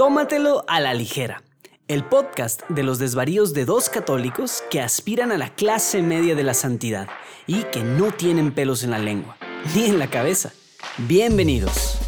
[0.00, 1.42] Tómatelo a la ligera.
[1.86, 6.42] El podcast de los desvaríos de dos católicos que aspiran a la clase media de
[6.42, 7.06] la santidad
[7.46, 9.36] y que no tienen pelos en la lengua,
[9.74, 10.54] ni en la cabeza.
[10.96, 11.98] Bienvenidos.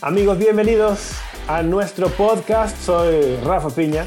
[0.00, 1.10] Amigos, bienvenidos
[1.48, 2.78] a nuestro podcast.
[2.80, 4.06] Soy Rafa Piña.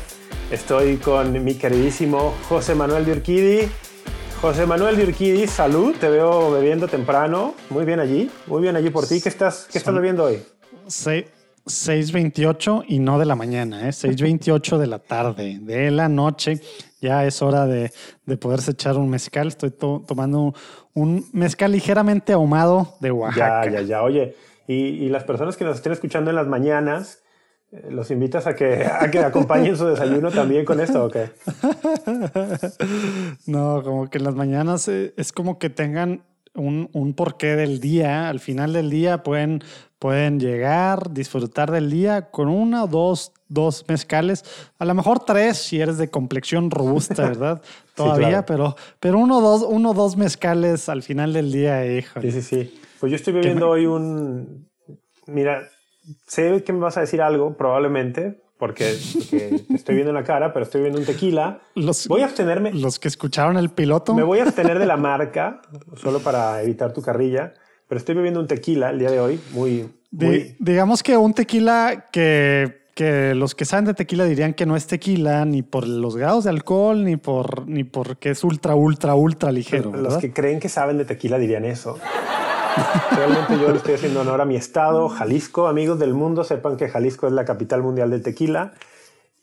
[0.50, 3.70] Estoy con mi queridísimo José Manuel de.
[4.42, 5.96] José Manuel de Urquidi, salud.
[6.00, 7.56] Te veo bebiendo temprano.
[7.70, 8.30] Muy bien allí.
[8.46, 9.20] Muy bien allí por ti.
[9.20, 10.44] ¿Qué estás, qué estás bebiendo hoy?
[10.88, 13.92] 6.28 y no de la mañana, ¿eh?
[13.92, 16.62] 6.28 de la tarde, de la noche.
[17.02, 17.92] Ya es hora de,
[18.26, 19.48] de poderse echar un mezcal.
[19.48, 20.54] Estoy tomando
[20.94, 23.66] un mezcal ligeramente ahumado de Oaxaca.
[23.66, 24.04] Ya, ya, ya.
[24.04, 24.36] Oye,
[24.68, 27.24] y, las personas que nos estén escuchando en las mañanas,
[27.72, 31.32] ¿los invitas a que, a que acompañen su desayuno también con esto o qué?
[33.46, 37.80] No, como que en las mañanas eh, es como que tengan un, un, porqué del
[37.80, 38.30] día.
[38.30, 39.64] Al final del día pueden,
[40.00, 44.44] pueden llegar, disfrutar del día con una o dos, dos mezcales.
[44.80, 47.62] A lo mejor tres si eres de complexión robusta, ¿verdad?
[47.96, 52.22] Todavía, pero, pero uno o dos, uno, dos mezcales al final del día, hijo.
[52.22, 52.80] Sí, sí, sí.
[53.00, 54.68] Pues yo estoy bebiendo hoy un...
[55.28, 55.70] Mira,
[56.26, 60.82] sé que me vas a decir algo, probablemente, porque, estoy viendo la cara, pero estoy
[60.82, 61.62] viendo un tequila.
[61.76, 62.74] Los, voy a abstenerme.
[62.74, 64.14] Los que escucharon el piloto.
[64.14, 65.62] Me voy a abstener de la marca,
[65.96, 67.54] solo para evitar tu carrilla,
[67.88, 69.90] pero estoy bebiendo un tequila el día de hoy, muy...
[70.12, 70.56] muy...
[70.60, 74.88] digamos que un tequila que que los que saben de tequila dirían que no es
[74.88, 79.52] tequila ni por los grados de alcohol ni por ni porque es ultra ultra ultra
[79.52, 79.96] ligero.
[79.96, 82.00] Los que creen que saben de tequila dirían eso.
[83.16, 85.68] Realmente yo le estoy haciendo honor a mi estado, Jalisco.
[85.68, 88.74] Amigos del mundo, sepan que Jalisco es la capital mundial del tequila.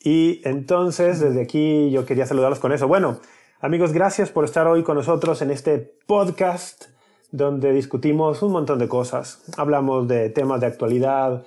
[0.00, 2.86] Y entonces, desde aquí yo quería saludarlos con eso.
[2.86, 3.18] Bueno,
[3.60, 6.84] amigos, gracias por estar hoy con nosotros en este podcast
[7.30, 9.42] donde discutimos un montón de cosas.
[9.56, 11.42] Hablamos de temas de actualidad,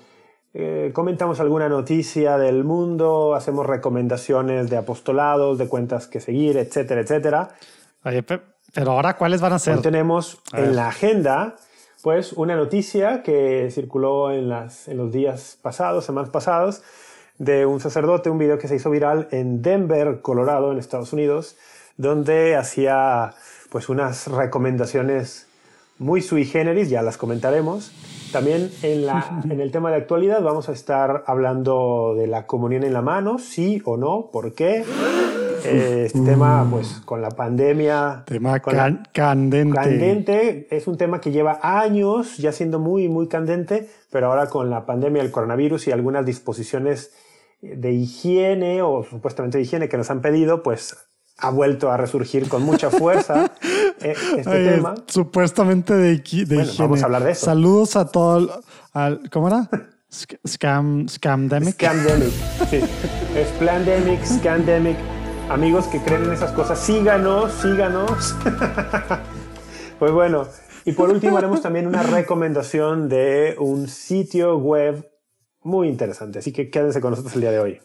[0.54, 7.02] eh, comentamos alguna noticia del mundo, hacemos recomendaciones de apostolados, de cuentas que seguir, etcétera,
[7.02, 7.50] etcétera.
[8.74, 9.76] pero ahora, ¿cuáles van a ser?
[9.76, 11.56] Hoy tenemos en la agenda
[12.02, 16.84] pues una noticia que circuló en, las, en los días pasados, semanas pasadas,
[17.38, 21.56] de un sacerdote, un video que se hizo viral en Denver, Colorado, en Estados Unidos,
[21.98, 23.34] donde hacía
[23.70, 25.48] pues unas recomendaciones
[26.00, 27.92] muy sui generis, ya las comentaremos.
[28.32, 32.84] También en, la, en el tema de actualidad vamos a estar hablando de la comunión
[32.84, 34.84] en la mano, sí o no, por qué,
[35.68, 38.24] eh, este tema, pues con la pandemia.
[38.26, 39.12] Tema candente.
[39.14, 40.68] Candente.
[40.70, 44.86] Es un tema que lleva años ya siendo muy, muy candente, pero ahora con la
[44.86, 47.12] pandemia del coronavirus y algunas disposiciones
[47.62, 50.96] de higiene o supuestamente de higiene que nos han pedido, pues
[51.40, 53.52] ha vuelto a resurgir con mucha fuerza
[54.02, 54.96] eh, este tema.
[55.08, 57.46] Supuestamente de, de bueno, Vamos a hablar de eso.
[57.46, 58.62] Saludos a todo.
[59.32, 59.70] ¿Cómo era?
[60.48, 61.74] Scam, scamdemic.
[61.74, 62.32] Scamdemic,
[62.70, 62.80] sí.
[63.36, 64.96] Es plandemic, scandemic
[65.50, 68.36] amigos que creen en esas cosas, síganos, síganos.
[70.00, 70.48] pues bueno,
[70.86, 75.10] y por último haremos también una recomendación de un sitio web
[75.64, 77.80] muy interesante, así que quédense con nosotros el día de hoy.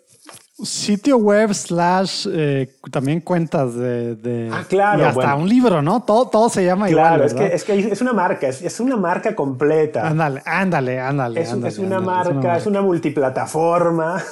[0.62, 5.00] Sitio web slash eh, también cuentas de, Ah, claro.
[5.00, 6.02] Y hasta un libro, ¿no?
[6.02, 7.06] Todo, todo se llama igual.
[7.06, 10.06] Claro, es que, es que es una marca, es, una marca completa.
[10.06, 11.40] Ándale, ándale, ándale.
[11.40, 14.22] Es, es, una, marca, es una multiplataforma.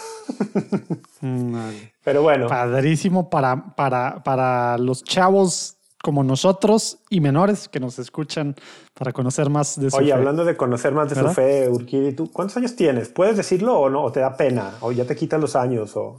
[2.05, 2.47] Pero bueno.
[2.49, 8.55] Padrísimo para, para, para los chavos como nosotros y menores que nos escuchan
[8.95, 12.31] para conocer más de su Oye, hablando de conocer más de su fe, Urquidi, ¿tú
[12.31, 13.09] cuántos años tienes?
[13.11, 14.03] ¿Puedes decirlo o no?
[14.03, 14.73] ¿O te da pena?
[14.81, 15.97] ¿O ya te quitan los años?
[15.97, 16.17] O...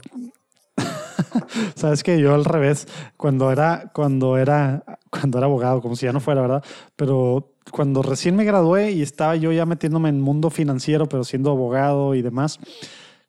[1.74, 2.86] Sabes que yo al revés,
[3.16, 6.64] cuando era, cuando era, cuando era abogado, como si ya no fuera, ¿verdad?
[6.94, 11.24] Pero cuando recién me gradué y estaba yo ya metiéndome en el mundo financiero, pero
[11.24, 12.58] siendo abogado y demás,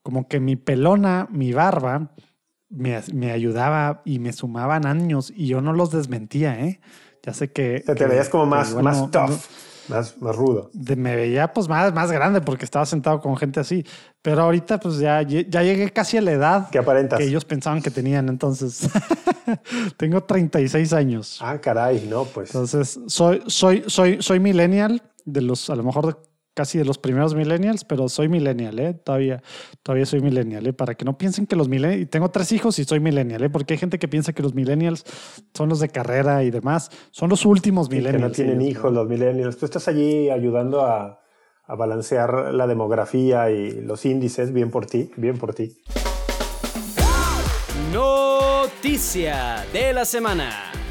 [0.04, 2.14] como que mi pelona, mi barba,
[2.70, 6.82] me, me, ayudaba y me sumaban años y yo no los desmentía, ¿eh?
[7.24, 7.80] Ya sé que...
[7.80, 9.40] te, veías como más, más tough,
[9.88, 10.72] más, más rudo.
[10.74, 13.86] me veía pues más, más grande porque estaba sentado con gente así.
[14.22, 17.20] Pero ahorita pues ya, ya llegué casi a la edad que aparentas?
[17.20, 18.28] que ellos pensaban que tenían.
[18.28, 18.90] Entonces,
[19.98, 21.40] tengo 36 años.
[21.42, 22.50] Ah, caray, no, pues.
[22.50, 26.22] Entonces, soy, soy, soy, soy millennial, de los, a lo mejor
[26.54, 28.94] casi de los primeros millennials, pero soy millennial, ¿eh?
[28.94, 29.42] Todavía,
[29.82, 30.74] todavía soy millennial, ¿eh?
[30.74, 33.50] Para que no piensen que los millennials, y tengo tres hijos y soy millennial, ¿eh?
[33.50, 35.04] Porque hay gente que piensa que los millennials
[35.54, 38.38] son los de carrera y demás, son los últimos millennials.
[38.38, 39.58] que no tienen hijos los millennials.
[39.58, 41.22] Tú estás allí ayudando a,
[41.66, 45.78] a balancear la demografía y los índices, bien por ti, bien por ti.
[47.92, 50.83] Noticia de la semana.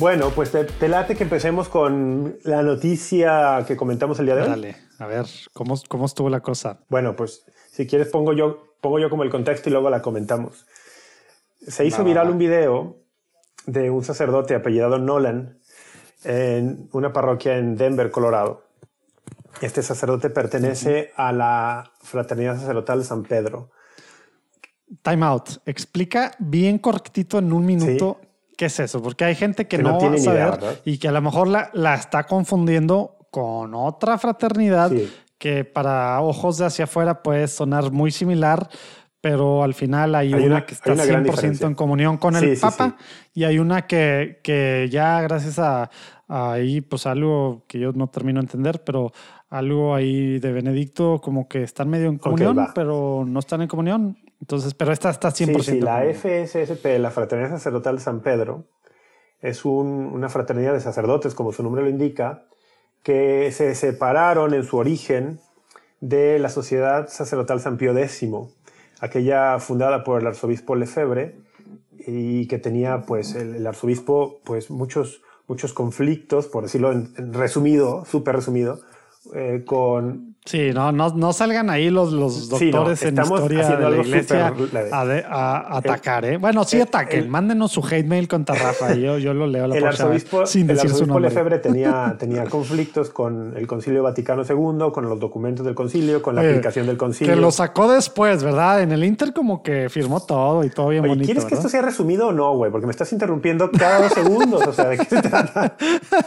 [0.00, 4.48] Bueno, pues te, late que empecemos con la noticia que comentamos el día de hoy.
[4.48, 6.80] Dale, a ver, ¿cómo, cómo estuvo la cosa?
[6.88, 10.66] Bueno, pues si quieres pongo yo, pongo yo como el contexto y luego la comentamos.
[11.60, 12.96] Se hizo viral un video
[13.66, 15.58] de un sacerdote apellidado Nolan
[16.24, 18.64] en una parroquia en Denver, Colorado.
[19.60, 23.70] Este sacerdote pertenece a la Fraternidad Sacerdotal de San Pedro.
[25.02, 25.50] Time out.
[25.66, 28.18] Explica bien cortito en un minuto
[28.60, 29.00] ¿Qué es eso?
[29.00, 31.94] Porque hay gente que, no, va a saber y que a lo mejor la, la
[31.94, 34.92] está confundiendo con otra fraternidad
[35.38, 38.68] que para ojos de hacia afuera puede sonar muy similar,
[39.22, 42.98] pero al final hay, una, que está 100% en comunión con el Papa
[43.32, 45.88] y hay una que, que ya gracias a,
[46.28, 49.10] ahí, pues algo que yo no termino de entender, pero
[49.48, 54.18] algo ahí de Benedicto como que están medio en comunión, pero no están en comunión.
[54.40, 55.62] Entonces, pero esta está 100%.
[55.62, 58.64] Sí, sí la FSSP, la Fraternidad Sacerdotal de San Pedro,
[59.40, 62.44] es una fraternidad de sacerdotes, como su nombre lo indica,
[63.02, 65.40] que se separaron en su origen
[66.00, 68.26] de la Sociedad Sacerdotal San Pío X,
[69.00, 71.36] aquella fundada por el arzobispo Lefebvre
[72.06, 78.36] y que tenía pues el, arzobispo pues muchos muchos conflictos, por decirlo en resumido, súper
[78.36, 78.80] resumido,
[79.34, 80.30] eh, con...
[80.44, 84.54] Sí, no, no, no salgan ahí los, los doctores en historia de la iglesia
[85.30, 86.38] a, atacar, ¿eh?
[86.38, 89.84] Bueno, sí ataquen, mándenos su hate mail contra Rafa, yo, yo lo leo la el
[89.84, 95.20] arzobispo, sin decir arzobispo Lefebvre tenía, tenía conflictos con el Concilio Vaticano II, con los
[95.20, 97.34] documentos del concilio, con la aplicación del concilio.
[97.34, 98.82] Que lo sacó después, ¿verdad?
[98.82, 101.26] En el Inter como que firmó todo y todo bien bonito.
[101.26, 102.72] ¿Quieres que esto sea resumido o no, güey?
[102.72, 105.76] Porque me estás interrumpiendo cada dos segundos, o sea, ¿de qué se trata?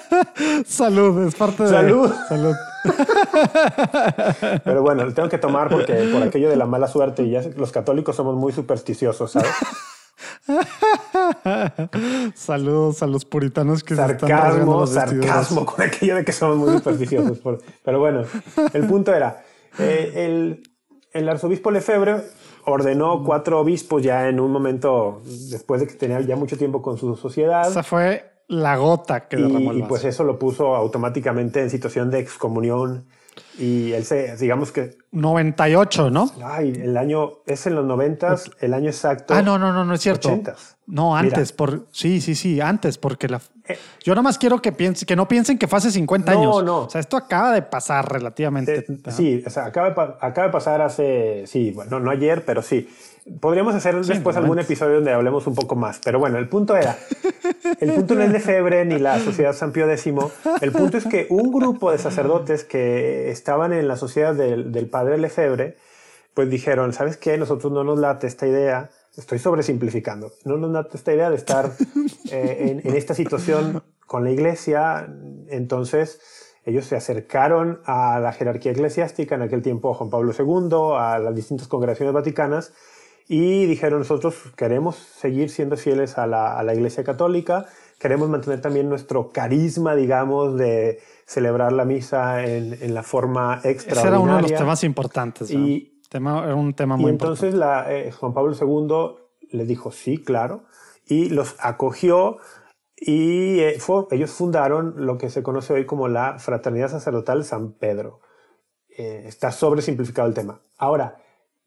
[0.65, 1.69] Salud, es parte de...
[1.69, 2.13] Salud.
[2.29, 2.55] Salud.
[4.63, 7.41] Pero bueno, lo tengo que tomar porque por aquello de la mala suerte, y ya
[7.55, 9.51] los católicos somos muy supersticiosos, ¿sabes?
[12.35, 16.73] Saludos a los puritanos que sarcasmo, se están sarcasmo con aquello de que somos muy
[16.77, 17.39] supersticiosos.
[17.83, 18.23] Pero bueno,
[18.73, 19.43] el punto era
[19.79, 20.63] eh, el,
[21.13, 22.23] el arzobispo Lefebvre
[22.65, 26.97] ordenó cuatro obispos ya en un momento después de que tenía ya mucho tiempo con
[26.97, 27.67] su sociedad.
[27.69, 32.11] Esa fue la gota que derramó y, y pues eso lo puso automáticamente en situación
[32.11, 33.05] de excomunión
[33.57, 34.97] y él se, digamos que...
[35.11, 36.31] 98, ¿no?
[36.43, 39.33] Ay, el año, es en los 90, el año exacto.
[39.33, 40.29] Ah, no, no, no, no es cierto.
[40.29, 40.55] 80.
[40.87, 43.39] No, antes, por, sí, sí, sí, antes, porque la...
[43.67, 46.43] Eh, yo nada más quiero que, piense, que no piensen que fue hace 50 años.
[46.43, 46.79] No, no.
[46.81, 48.79] O sea, esto acaba de pasar relativamente.
[48.79, 52.89] Eh, sí, o sea, acaba, acaba de pasar hace, sí, bueno, no ayer, pero sí.
[53.39, 55.99] Podríamos hacer después algún episodio donde hablemos un poco más.
[56.03, 56.97] Pero bueno, el punto era,
[57.79, 60.13] el punto no es Lefebvre ni la Sociedad San Pío X.
[60.61, 64.89] El punto es que un grupo de sacerdotes que estaban en la sociedad del, del
[64.89, 65.77] padre Lefebvre,
[66.33, 67.37] pues dijeron, ¿sabes qué?
[67.37, 68.89] Nosotros no nos late esta idea.
[69.15, 70.33] Estoy sobresimplificando.
[70.43, 71.71] No nos late esta idea de estar
[72.31, 75.07] eh, en, en esta situación con la iglesia.
[75.49, 76.19] Entonces,
[76.65, 81.35] ellos se acercaron a la jerarquía eclesiástica, en aquel tiempo Juan Pablo II, a las
[81.35, 82.73] distintas congregaciones vaticanas,
[83.33, 87.65] y dijeron nosotros queremos seguir siendo fieles a la, a la, Iglesia Católica,
[87.97, 94.01] queremos mantener también nuestro carisma, digamos, de celebrar la misa en, en la forma extraordinaria.
[94.01, 95.49] Ese era uno de los temas importantes.
[95.49, 99.91] Y, tema, era un tema muy y entonces la, eh, Juan Pablo II le dijo
[99.91, 100.65] sí, claro,
[101.03, 102.37] y los acogió
[102.95, 107.71] y eh, fue, ellos fundaron lo que se conoce hoy como la Fraternidad Sacerdotal San
[107.71, 108.19] Pedro.
[108.95, 110.61] Eh, está sobresimplificado el tema.
[110.77, 111.17] Ahora,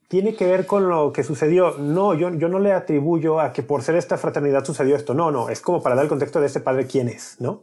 [0.08, 1.76] tiene que ver con lo que sucedió.
[1.78, 5.14] No, yo, yo no le atribuyo a que por ser esta fraternidad sucedió esto.
[5.14, 7.62] No, no, es como para dar el contexto de este padre quién es, ¿no?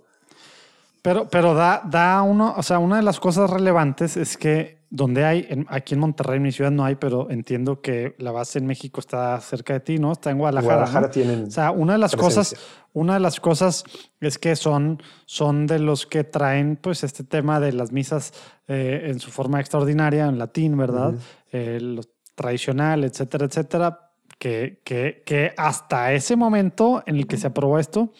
[1.01, 5.25] Pero, pero da, da uno, o sea, una de las cosas relevantes es que donde
[5.25, 8.67] hay, aquí en Monterrey, en mi ciudad no hay, pero entiendo que la base en
[8.67, 10.11] México está cerca de ti, ¿no?
[10.11, 10.75] Está en Guadalajara.
[10.75, 11.45] Guadalajara tienen.
[11.45, 12.55] O sea, una de las cosas,
[12.93, 13.83] una de las cosas
[14.21, 18.33] es que son, son de los que traen, pues, este tema de las misas
[18.67, 21.15] eh, en su forma extraordinaria, en latín, ¿verdad?
[21.51, 27.47] Eh, los tradicional, etcétera, etcétera, que, que, que, hasta ese momento en el que se
[27.47, 28.11] aprobó esto,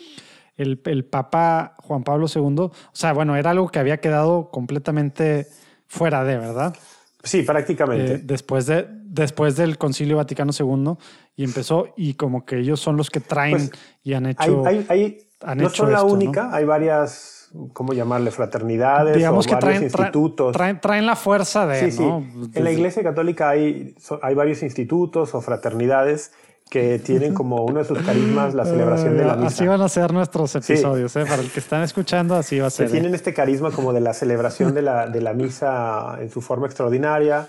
[0.56, 5.48] el, el, Papa Juan Pablo II, o sea, bueno, era algo que había quedado completamente
[5.88, 6.76] fuera de, ¿verdad?
[7.24, 8.16] Sí, prácticamente.
[8.16, 10.94] Eh, después, de, después del Concilio Vaticano II
[11.36, 13.72] y empezó, y como que ellos son los que traen pues,
[14.04, 14.66] y han hecho.
[14.66, 15.18] Hay, hay,
[15.56, 17.33] no son la única, hay varias
[17.74, 18.32] ¿cómo llamarle?
[18.32, 20.54] Fraternidades Digamos o que varios institutos.
[20.54, 21.92] Traen, la fuerza de...
[21.92, 22.04] Sí, sí.
[22.54, 26.32] En la Iglesia Católica hay, hay varios institutos o fraternidades
[26.70, 29.48] que tienen como uno de sus carismas la celebración de la misa.
[29.48, 31.26] Así van a ser nuestros episodios, ¿eh?
[31.28, 32.90] para el que están escuchando, así va a ser.
[32.90, 33.16] tienen ¿eh?
[33.16, 37.48] este carisma como de la celebración de la, de la misa en su forma extraordinaria.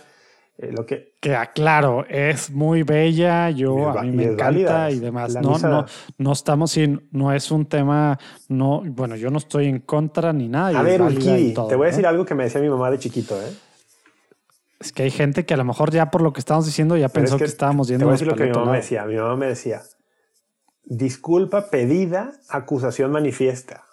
[0.56, 5.34] Eh, lo que, que aclaro, es muy bella, yo a mí me encanta y demás.
[5.34, 5.84] No, no,
[6.18, 8.18] no estamos sin, no es un tema,
[8.49, 10.78] no, bueno, yo no estoy en contra ni nada.
[10.78, 13.34] A ver, Ulkidi, te voy a decir algo que me decía mi mamá de chiquito,
[13.40, 13.52] ¿eh?
[14.78, 17.08] Es que hay gente que a lo mejor ya por lo que estamos diciendo ya
[17.08, 18.00] pensó que, estábamos yendo.
[18.00, 19.04] Te voy a decir lo que mi mamá me decía.
[19.06, 19.80] Mi mamá me decía,
[20.84, 23.84] disculpa pedida, acusación manifiesta.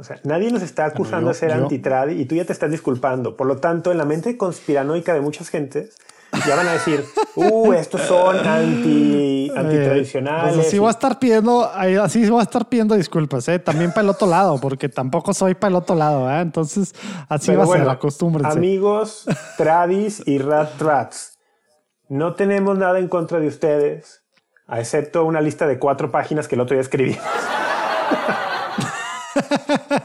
[0.00, 3.36] O sea, nadie nos está acusando de ser antitradi y tú ya te estás disculpando.
[3.36, 5.98] Por lo tanto, en la mente conspiranoica de muchas gentes,
[6.46, 7.04] ya van a decir,
[7.36, 10.54] uh, estos son anti, antitradicionales.
[10.54, 11.70] Pues así voy a estar pidiendo,
[12.02, 13.58] así voy a estar pidiendo disculpas, ¿eh?
[13.58, 16.40] también para el otro lado, porque tampoco soy para el otro lado, ¿eh?
[16.40, 16.94] entonces
[17.28, 18.42] así va a ser la costumbre.
[18.46, 19.26] Amigos,
[19.58, 21.38] tradis y rat rats,
[22.08, 24.22] no tenemos nada en contra de ustedes,
[24.66, 27.18] excepto una lista de cuatro páginas que el otro día escribí.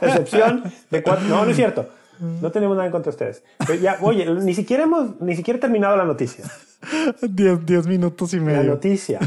[0.01, 1.27] Excepción de cuatro.
[1.27, 1.87] No, no es cierto.
[2.19, 3.81] No tenemos nada en contra de ustedes.
[3.81, 6.45] ya, oye, ni siquiera hemos ni siquiera terminado la noticia.
[7.21, 8.63] Diez, minutos y medio.
[8.63, 9.19] La noticia.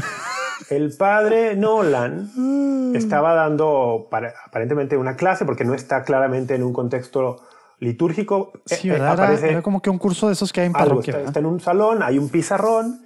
[0.69, 7.41] El padre Nolan estaba dando aparentemente una clase porque no está claramente en un contexto
[7.79, 8.51] litúrgico.
[8.65, 11.21] Sí, eh, Era, como que un curso de esos que hay en parroquia.
[11.21, 13.01] está, en un salón, hay un pizarrón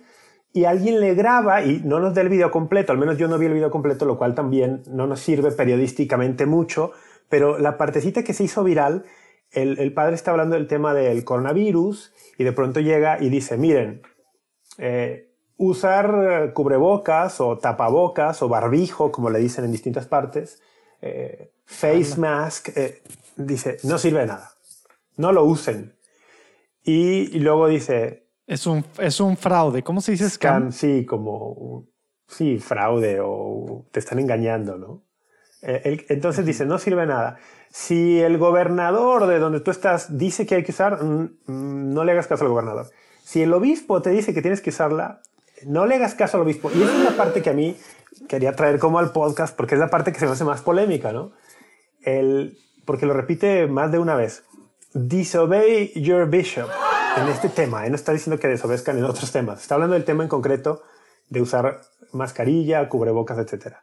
[0.53, 3.39] y alguien le graba y no nos da el video completo, al menos yo no
[3.39, 6.91] vi el video completo, lo cual también no nos sirve periodísticamente mucho,
[7.27, 9.03] pero la partecita que se hizo viral,
[9.51, 14.03] el, padre está hablando del tema del coronavirus y de pronto llega y dice, miren,
[14.77, 20.61] eh, usar cubrebocas o tapabocas o barbijo, como le dicen en distintas partes,
[21.01, 23.01] eh, face mask, eh,
[23.37, 24.51] dice, no sirve de nada,
[25.17, 25.95] no lo usen.
[26.85, 29.83] y luego dice, es un, es un fraude.
[29.83, 30.71] ¿Cómo se dice scam?
[30.71, 31.87] sí, como.
[32.27, 35.03] Sí, fraude o te están engañando, ¿no?
[35.61, 37.37] Eh, entonces dice, no sirve nada.
[37.69, 42.03] Si el gobernador de donde tú estás dice que hay que usar, mm, mm, no
[42.03, 42.89] le hagas caso al gobernador.
[43.23, 45.21] Si el obispo te dice que tienes que usarla,
[45.65, 46.71] no le hagas caso al obispo.
[46.73, 47.77] Y esa es la parte que a mí
[48.27, 51.13] quería traer como al podcast, porque es la parte que se me hace más polémica,
[51.13, 51.31] ¿no?
[52.01, 54.43] El, porque lo repite más de una vez.
[54.93, 56.69] Disobey your bishop
[57.17, 57.85] en este tema.
[57.85, 59.61] Él no está diciendo que desobedezcan en otros temas.
[59.61, 60.83] Está hablando del tema en concreto
[61.29, 63.75] de usar mascarilla, cubrebocas, etc.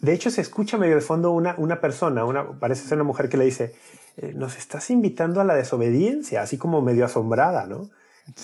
[0.00, 3.28] De hecho, se escucha medio de fondo una, una persona, una, parece ser una mujer
[3.28, 3.74] que le dice,
[4.16, 7.90] eh, nos estás invitando a la desobediencia, así como medio asombrada, ¿no?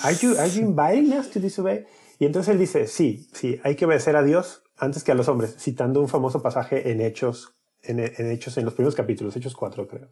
[0.02, 1.86] Are you, are you inviting us to disobey?
[2.18, 5.28] Y entonces él dice, sí, sí, hay que obedecer a Dios antes que a los
[5.28, 9.54] hombres, citando un famoso pasaje en Hechos, en, en Hechos, en los primeros capítulos, Hechos
[9.54, 10.08] 4, creo.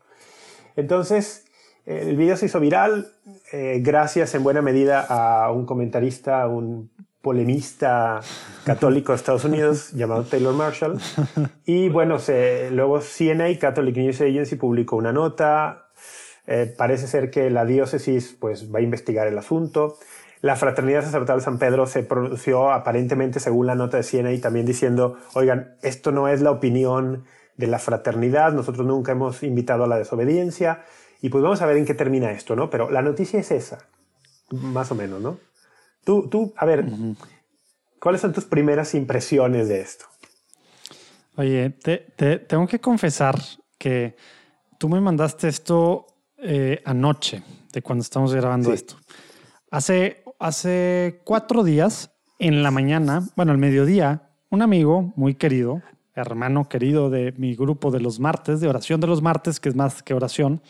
[0.76, 1.46] Entonces,
[1.84, 3.12] el video se hizo viral
[3.52, 8.20] eh, gracias en buena medida a un comentarista, un polemista
[8.64, 10.98] católico de Estados Unidos llamado Taylor Marshall.
[11.64, 15.88] Y bueno, se, luego CNA, Catholic News Agency, publicó una nota.
[16.46, 19.96] Eh, parece ser que la diócesis pues, va a investigar el asunto.
[20.40, 25.16] La Fraternidad Sacerdotal San Pedro se pronunció aparentemente, según la nota de CNA, también diciendo,
[25.34, 27.24] oigan, esto no es la opinión
[27.56, 30.82] de la fraternidad, nosotros nunca hemos invitado a la desobediencia.
[31.22, 32.68] Y pues vamos a ver en qué termina esto, ¿no?
[32.68, 33.86] Pero la noticia es esa,
[34.50, 35.38] más o menos, ¿no?
[36.04, 36.84] Tú, tú, a ver,
[38.00, 40.06] ¿cuáles son tus primeras impresiones de esto?
[41.36, 43.40] Oye, te, tengo que confesar
[43.78, 44.16] que
[44.78, 46.06] tú me mandaste esto
[46.38, 48.96] eh, anoche, de cuando estamos grabando esto.
[49.70, 52.10] Hace, hace cuatro días,
[52.40, 55.80] en la mañana, bueno, al mediodía, un amigo muy querido,
[56.14, 59.76] hermano querido de mi grupo de los martes, de oración de los martes, que es
[59.76, 60.60] más que oración,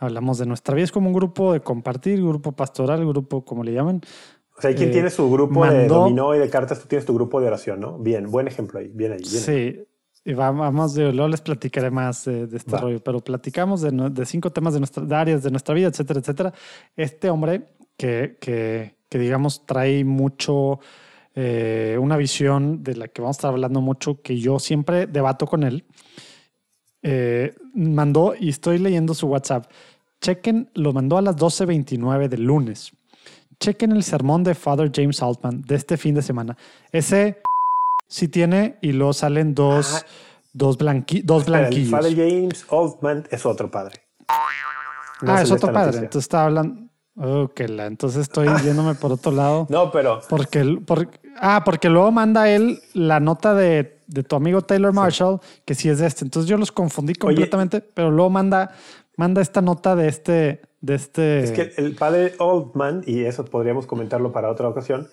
[0.00, 3.72] Hablamos de nuestra vida, es como un grupo de compartir, grupo pastoral, grupo como le
[3.72, 4.00] llaman.
[4.56, 7.06] O sea, hay quien eh, tiene su grupo de dominó y de cartas, tú tienes
[7.06, 7.98] tu grupo de oración, ¿no?
[7.98, 9.24] Bien, buen ejemplo ahí, bien ahí.
[9.24, 9.84] sí,
[10.24, 14.50] y vamos, de, luego les platicaré más de, este rollo, pero platicamos de, de, cinco
[14.50, 16.52] temas de, nuestra, de áreas de nuestra vida, etcétera, etcétera.
[16.94, 20.80] Este hombre que, que, que digamos, trae mucho,
[21.34, 25.46] eh, una visión de la que vamos a estar hablando mucho, que yo siempre debato
[25.46, 25.84] con él,
[27.02, 29.70] eh, mandó, y estoy leyendo su WhatsApp,
[30.20, 32.92] chequen, lo mandó a las 12.29 del lunes.
[33.58, 36.56] Chequen el sermón de Father James Altman de este fin de semana.
[36.92, 37.42] Ese
[38.08, 40.06] sí tiene y luego salen dos, ah.
[40.52, 41.90] dos, dos blanquillos.
[41.90, 44.00] Father James Altman es otro padre.
[44.28, 45.98] ah, es otro padre.
[45.98, 46.90] Entonces está hablando.
[47.16, 49.66] Oh, la, entonces estoy yéndome por otro lado.
[49.68, 50.20] No, pero.
[50.28, 50.78] Porque,
[51.38, 55.88] ah, porque luego manda él la nota de, de tu amigo Taylor Marshall, que sí
[55.88, 56.24] es de este.
[56.24, 58.72] Entonces yo los confundí completamente, pero luego manda
[59.20, 61.44] manda esta nota de este, de este.
[61.44, 65.08] Es que el padre Oldman, y eso podríamos comentarlo para otra ocasión,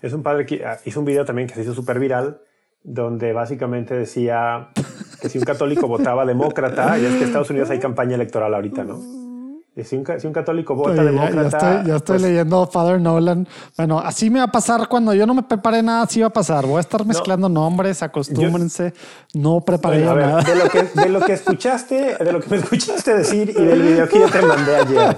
[0.00, 2.42] es un padre que ah, hizo un video también que se hizo súper viral,
[2.84, 4.68] donde básicamente decía
[5.20, 8.54] que si un católico votaba demócrata, y es que en Estados Unidos hay campaña electoral
[8.54, 9.29] ahorita, ¿no?
[9.84, 11.40] Si un, si un católico vota Oye, demócrata.
[11.40, 11.46] Ya,
[11.78, 13.46] estoy, ya estoy pues, leyendo Father Nolan.
[13.76, 16.32] Bueno, así me va a pasar cuando yo no me preparé nada, así va a
[16.32, 16.66] pasar.
[16.66, 18.92] Voy a estar mezclando nombres, acostúmbrense.
[19.32, 20.42] no preparé Bueno, yo ver, nada.
[20.42, 23.80] de lo, que, de lo que escuchaste, de lo que me escuchaste decir y del
[23.82, 25.16] video que yo te mandé ayer.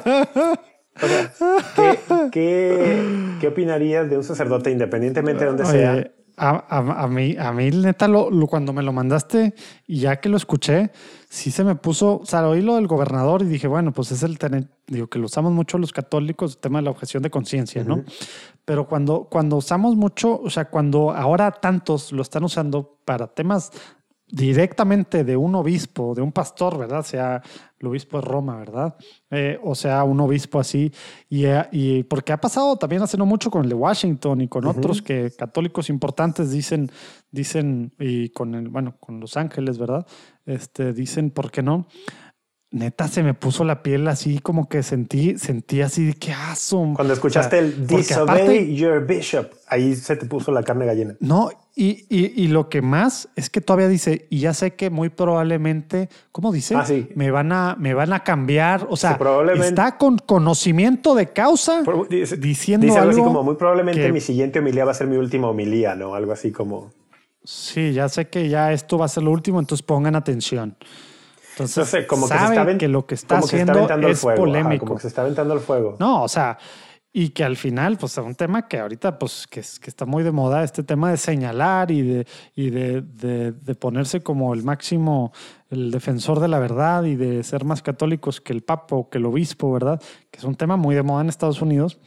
[1.03, 1.31] O sea,
[1.75, 1.99] ¿qué,
[2.31, 5.93] qué, qué opinarías de un sacerdote independientemente de donde sea?
[5.93, 9.55] Oye, a, a- a mí, a mí, neta, lo, lo- cuando me lo mandaste
[9.87, 10.91] y ya que lo escuché,
[11.33, 14.23] sí se me puso, o sea, oí lo del gobernador y dije, bueno, pues es
[14.23, 17.31] el tener, digo que lo usamos mucho los católicos, el tema de la objeción de
[17.31, 18.05] conciencia, ¿no?
[18.67, 23.71] Pero cuando, cuando usamos mucho, o sea, cuando ahora tantos lo están usando para temas
[24.33, 27.05] directamente de un obispo, de un pastor, ¿verdad?
[27.05, 27.43] Sea
[27.79, 28.97] el obispo de Roma, ¿verdad?
[29.31, 30.91] Eh, o sea, un obispo así.
[31.29, 34.49] Y, eh, y porque ha pasado también hace no mucho con el de Washington y
[34.49, 36.91] con otros que católicos importantes dicen,
[37.31, 40.07] dicen, y con el, bueno, con Los Ángeles, ¿verdad?
[40.47, 41.87] Este, dicen, ¿por qué no?
[42.73, 46.93] Neta, se me puso la piel así como que sentí, sentí así de que aso.
[46.95, 51.15] Cuando escuchaste el disobey aparte- your bishop, ahí se te puso la carne gallina.
[51.21, 54.89] no, y, y, y lo que más es que todavía dice, y ya sé que
[54.91, 56.75] muy probablemente, ¿cómo dice?
[56.75, 57.09] Ah, sí.
[57.15, 58.87] Me van a, me van a cambiar.
[58.91, 63.21] O sea, Sí, probablemente- está con conocimiento de causa Por- dice, diciendo dice algo así
[63.21, 66.15] como muy probablemente que- mi siguiente homilía va a ser mi última homilía, ¿no?
[66.15, 66.91] Algo así como.
[67.45, 70.77] Sí, ya sé que ya esto va a ser lo último, entonces pongan atención.
[71.65, 73.51] Entonces, No sé, como que se sabe está, aven- que lo que está como que
[73.51, 74.43] se está haciendo aventando el es fuego.
[74.45, 74.85] ajá, polémico.
[74.87, 75.97] como que se está aventando el fuego.
[75.99, 76.59] No, o sea,
[77.15, 80.23] y que al final, pues es un tema que ahorita, pues, que, que está muy
[80.23, 84.63] de moda, este tema de señalar y de, y de, de- de ponerse como el
[84.65, 85.31] máximo,
[85.69, 89.19] el defensor de la verdad y de ser más católicos que el papa o que
[89.19, 90.01] el obispo, ¿verdad?
[90.31, 91.99] Que es un tema muy de moda en Estados Unidos.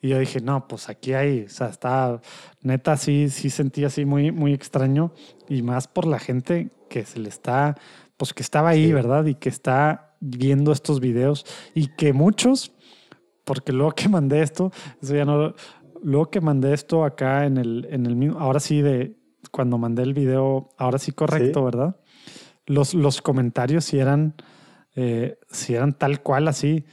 [0.00, 2.20] Y yo dije, no, pues aquí hay, o sea, está,
[2.62, 5.12] neta, sí, sí sentí así muy, muy extraño
[5.48, 7.74] y más por la gente que se le está,
[8.18, 8.92] pues que estaba ahí, Sí.
[8.92, 9.24] ¿verdad?
[9.24, 12.72] Y que está viendo estos videos y que muchos,
[13.44, 14.70] porque luego que mandé esto,
[15.00, 15.54] eso ya no,
[16.02, 19.16] luego que mandé esto acá en el, en el mismo, ahora sí de,
[19.50, 21.64] cuando mandé el video, ahora sí correcto, Sí.
[21.64, 21.96] ¿verdad?
[22.66, 24.34] Los, los comentarios si eran,
[24.94, 26.84] eh, si eran tal cual así.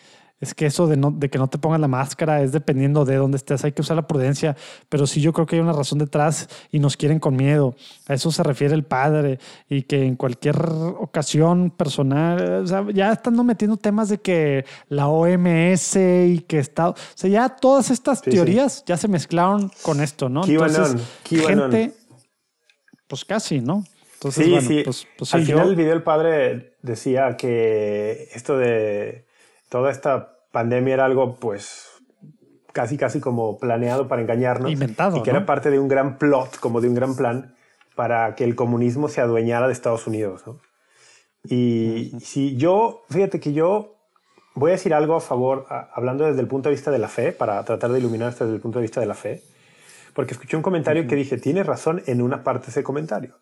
[0.41, 3.15] Es que eso de, no, de que no te pongas la máscara es dependiendo de
[3.15, 3.63] dónde estés.
[3.63, 4.55] Hay que usar la prudencia,
[4.89, 7.73] pero sí yo creo que hay una razón detrás y nos quieren con miedo.
[8.07, 10.57] A eso se refiere el padre y que en cualquier
[10.99, 16.89] ocasión personal, o sea, ya están metiendo temas de que la OMS y que está,
[16.89, 18.31] o sea, ya todas estas Sí, sí.
[18.31, 20.41] teorías ya se mezclaron con esto, ¿no?
[20.41, 20.99] QAnon.
[21.23, 21.93] gente,
[23.07, 23.85] pues casi, ¿no?
[24.15, 24.81] Entonces, sí, bueno, sí.
[24.83, 29.24] pues, pues Al final yo- el video el padre decía que esto de
[29.69, 31.89] toda esta pandemia era algo pues
[32.73, 35.37] casi casi como planeado para engañarnos Inventado, y que ¿no?
[35.37, 37.55] era parte de un gran plot, como de un gran plan
[37.95, 40.43] para que el comunismo se adueñara de Estados Unidos.
[40.45, 40.59] ¿no?
[41.43, 43.95] Y si yo, fíjate que yo
[44.55, 47.07] voy a decir algo a favor, a- hablando desde el punto de vista de la
[47.07, 49.41] fe, para tratar de iluminar esto desde el punto de vista de la fe,
[50.13, 53.37] porque escuché un comentario que dije, tiene razón en una parte ese comentario.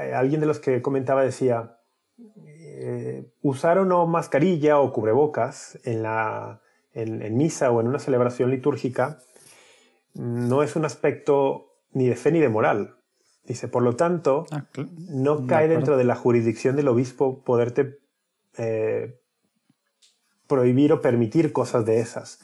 [0.00, 1.76] Eh, Alguien de los que comentaba decía,
[2.86, 6.60] eh, usar o no mascarilla o cubrebocas en, la,
[6.92, 9.20] en, en misa o en una celebración litúrgica
[10.12, 12.96] no es un aspecto ni de fe ni de moral.
[13.46, 14.66] Dice, por lo tanto, Ah,
[15.08, 18.00] no cae dentro de la jurisdicción del obispo poderte
[18.58, 19.18] eh,
[20.46, 22.40] prohibir o permitir cosas de esas.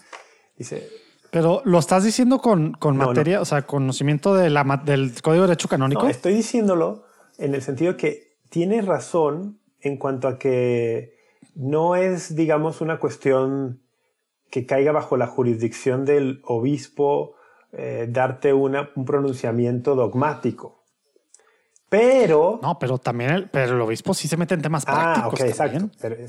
[0.57, 0.89] Dice,
[1.31, 5.43] Pero lo estás diciendo con, con No, materia, o sea, conocimiento de la, del Código
[5.43, 6.05] de Derecho Canónico.
[6.05, 7.05] No, estoy diciéndolo
[7.37, 11.17] en el sentido que tienes razón en cuanto a que
[11.55, 13.83] no es, digamos, una cuestión
[14.51, 17.37] que caiga bajo la jurisdicción del obispo
[17.73, 20.83] eh, darte una, un pronunciamiento dogmático.
[21.89, 22.61] Pero...
[22.63, 25.41] No, pero también el, pero el obispo sí se mete en temas ah, prácticos.
[25.41, 25.85] ok, también.
[25.85, 25.99] exacto.
[26.01, 26.27] Pero,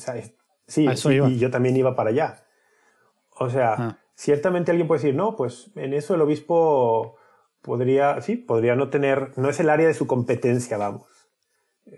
[0.68, 0.88] sí,
[1.30, 2.44] y yo también iba para allá.
[3.38, 3.98] O sea, Ah.
[4.16, 7.16] ciertamente alguien puede decir, no, pues en eso el obispo
[7.62, 11.08] podría, sí, podría no tener, no es el área de su competencia, vamos.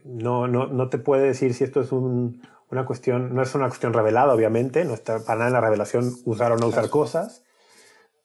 [0.05, 2.41] No, no, no te puede decir si esto es un-
[2.71, 6.11] una cuestión, no es una cuestión revelada, obviamente, no está para nada en la revelación
[6.25, 7.43] usar o no usar cosas,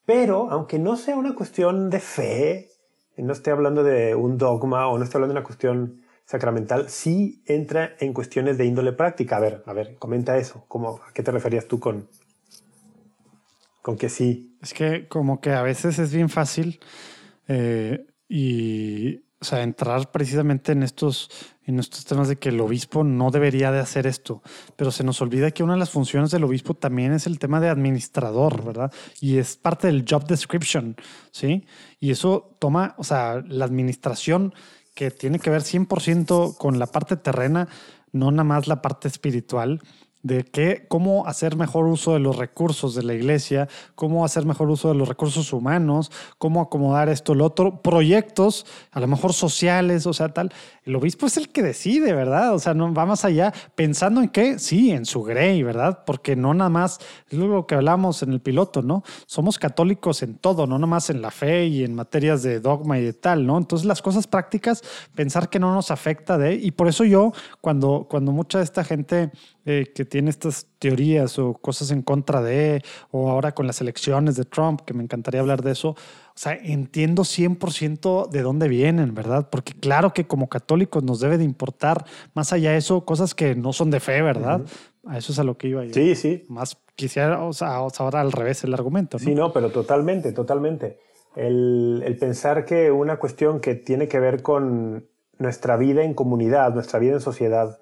[0.07, 2.71] pero aunque no sea una cuestión de fe,
[3.18, 7.42] no esté hablando de un dogma o no esté hablando de una cuestión sacramental, sí
[7.47, 9.37] entra en cuestiones de índole práctica.
[9.37, 10.64] A ver, a ver, comenta eso.
[10.68, 12.07] ¿Cómo, ¿A qué te referías tú con,
[13.83, 14.57] con que sí?
[14.62, 16.81] Es que como que a veces es bien fácil
[17.49, 21.31] eh, y, o sea, entrar precisamente en estos,
[21.64, 24.42] en estos temas de que el obispo no debería de hacer esto,
[24.74, 27.61] pero se nos olvida que una de las funciones del obispo también es el tema
[27.61, 28.92] de administrador, ¿verdad?
[29.20, 30.96] Y es parte del job description,
[31.31, 31.66] ¿sí?
[32.01, 34.55] Y eso toma, o sea, la administración
[34.94, 37.68] que tiene que ver 100% con la parte terrena,
[38.11, 39.81] no nada más la parte espiritual,
[40.22, 44.68] de qué, cómo hacer mejor uso de los recursos de la iglesia, cómo hacer mejor
[44.70, 50.07] uso de los recursos humanos, cómo acomodar esto, lo otro, proyectos, a lo mejor sociales,
[50.07, 50.52] o sea, tal.
[50.88, 52.55] El obispo es el que decide, ¿verdad?
[52.55, 56.03] O sea, no va más allá, pensando en qué, sí, en su grey, ¿verdad?
[56.07, 56.98] Porque no nada más,
[57.29, 59.03] es lo que hablamos en el piloto, ¿no?
[59.27, 62.98] Somos católicos en todo, no nada más en la fe y en materias de dogma
[62.98, 63.59] y de tal, ¿no?
[63.59, 64.83] Entonces las cosas prácticas,
[65.14, 68.83] pensar que no nos afecta de, y por eso yo, cuando, cuando mucha de esta
[68.83, 69.31] gente
[69.66, 74.37] eh, que tiene estas teorías o cosas en contra de, o ahora con las elecciones
[74.37, 75.96] de Trump, que me encantaría hablar de eso,
[76.38, 79.48] o sea, entiendo 100% de dónde vienen, ¿verdad?
[79.51, 83.57] Porque claro que como católicos nos debe de importar más allá de eso cosas que
[83.57, 84.61] no son de fe, ¿verdad?
[85.05, 85.92] A eso es a lo que iba yo.
[85.92, 86.44] Sí, sí.
[86.48, 89.18] Más quisiera, o sea, ahora al revés el argumento.
[89.18, 89.24] ¿no?
[89.24, 91.01] Sí, no, pero totalmente, totalmente.
[91.35, 96.72] El, el pensar que una cuestión que tiene que ver con nuestra vida en comunidad,
[96.72, 97.81] nuestra vida en sociedad,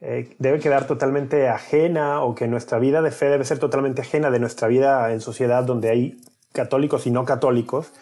[0.00, 4.30] eh, debe quedar totalmente ajena o que nuestra vida de fe debe ser totalmente ajena
[4.30, 6.20] de nuestra vida en sociedad donde hay
[6.52, 7.92] católicos y no católicos,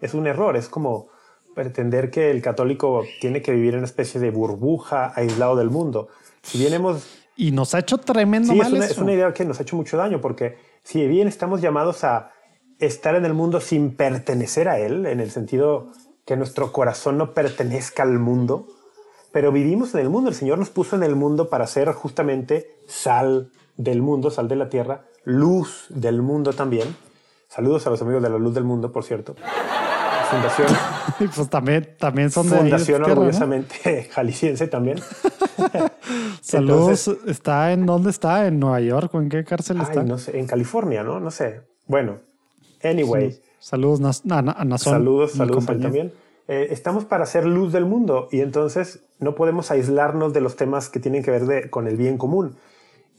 [0.00, 0.56] es un error.
[0.56, 1.08] Es como
[1.54, 6.08] pretender que el católico tiene que vivir en una especie de burbuja aislado del mundo.
[6.42, 7.06] Si bien hemos...
[7.36, 8.94] Y nos ha hecho tremendo mal es una, eso.
[8.94, 12.32] es una idea que nos ha hecho mucho daño porque si bien estamos llamados a
[12.78, 15.92] estar en el mundo sin pertenecer a él, en el sentido
[16.24, 18.66] que nuestro corazón no pertenezca al mundo,
[19.32, 20.30] pero vivimos en el mundo.
[20.30, 24.56] El Señor nos puso en el mundo para ser justamente sal del mundo, sal de
[24.56, 26.94] la tierra, luz del mundo también.
[27.50, 29.34] Saludos a los amigos de la luz del mundo, por cierto.
[30.30, 30.68] Fundación.
[31.34, 34.12] pues también, también son de Fundación orgullosamente ¿no?
[34.14, 35.00] jalisciense también.
[36.42, 37.08] Saludos.
[37.08, 38.46] Entonces, ¿Está en dónde está?
[38.46, 40.04] ¿En Nueva York o en qué cárcel ay, está?
[40.04, 41.18] No sé, en California, ¿no?
[41.18, 41.62] No sé.
[41.88, 42.18] Bueno,
[42.84, 43.32] anyway.
[43.32, 43.42] Sí.
[43.58, 46.12] Saludos a, a, Nazón, Saludos, saludos a también.
[46.46, 50.88] Eh, estamos para ser luz del mundo y entonces no podemos aislarnos de los temas
[50.88, 52.54] que tienen que ver de, con el bien común.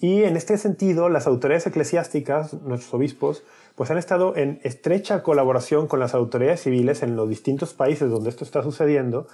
[0.02, 3.44] Y en este sentido, las autoridades eclesiásticas, nuestros obispos,
[3.76, 8.32] pues han estado en estrecha colaboración con las autoridades civiles en los distintos países donde
[8.32, 9.28] esto está sucediendo.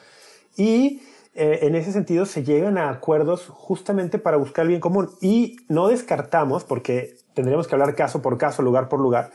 [0.58, 1.01] Y
[1.36, 5.10] eh, en ese sentido se llegan a acuerdos justamente para buscar el bien común.
[5.21, 9.32] Y no descartamos, porque tendremos que hablar caso por caso, lugar por lugar,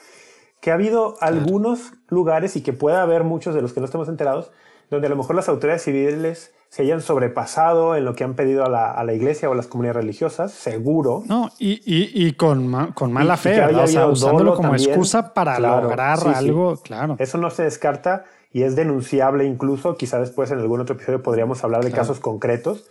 [0.61, 4.11] que ha habido algunos lugares y que puede haber muchos de los que no estamos
[4.11, 4.51] enterados,
[4.93, 8.63] donde a lo mejor las autoridades civiles se hayan sobrepasado en lo que han pedido
[8.65, 11.23] a la, a la iglesia o a las comunidades religiosas, seguro.
[11.27, 14.91] No, y, y, y con, ma, con, mala fe, y o sea, usándolo como también.
[14.91, 16.83] excusa para claro, lograr sí, algo, sí.
[16.85, 17.17] claro.
[17.19, 21.65] Eso no se descarta y es denunciable incluso, quizá después en algún otro episodio podríamos
[21.65, 22.03] hablar de claro.
[22.03, 22.85] casos concretos,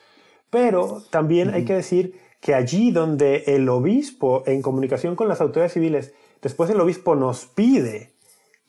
[0.49, 5.73] pero también hay que decir que allí donde el obispo, en comunicación con las autoridades
[5.73, 8.13] civiles, después el obispo nos pide,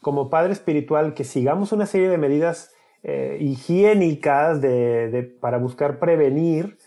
[0.03, 5.99] como padre espiritual, que sigamos una serie de medidas eh, higiénicas de, de, para buscar
[5.99, 6.79] prevenir,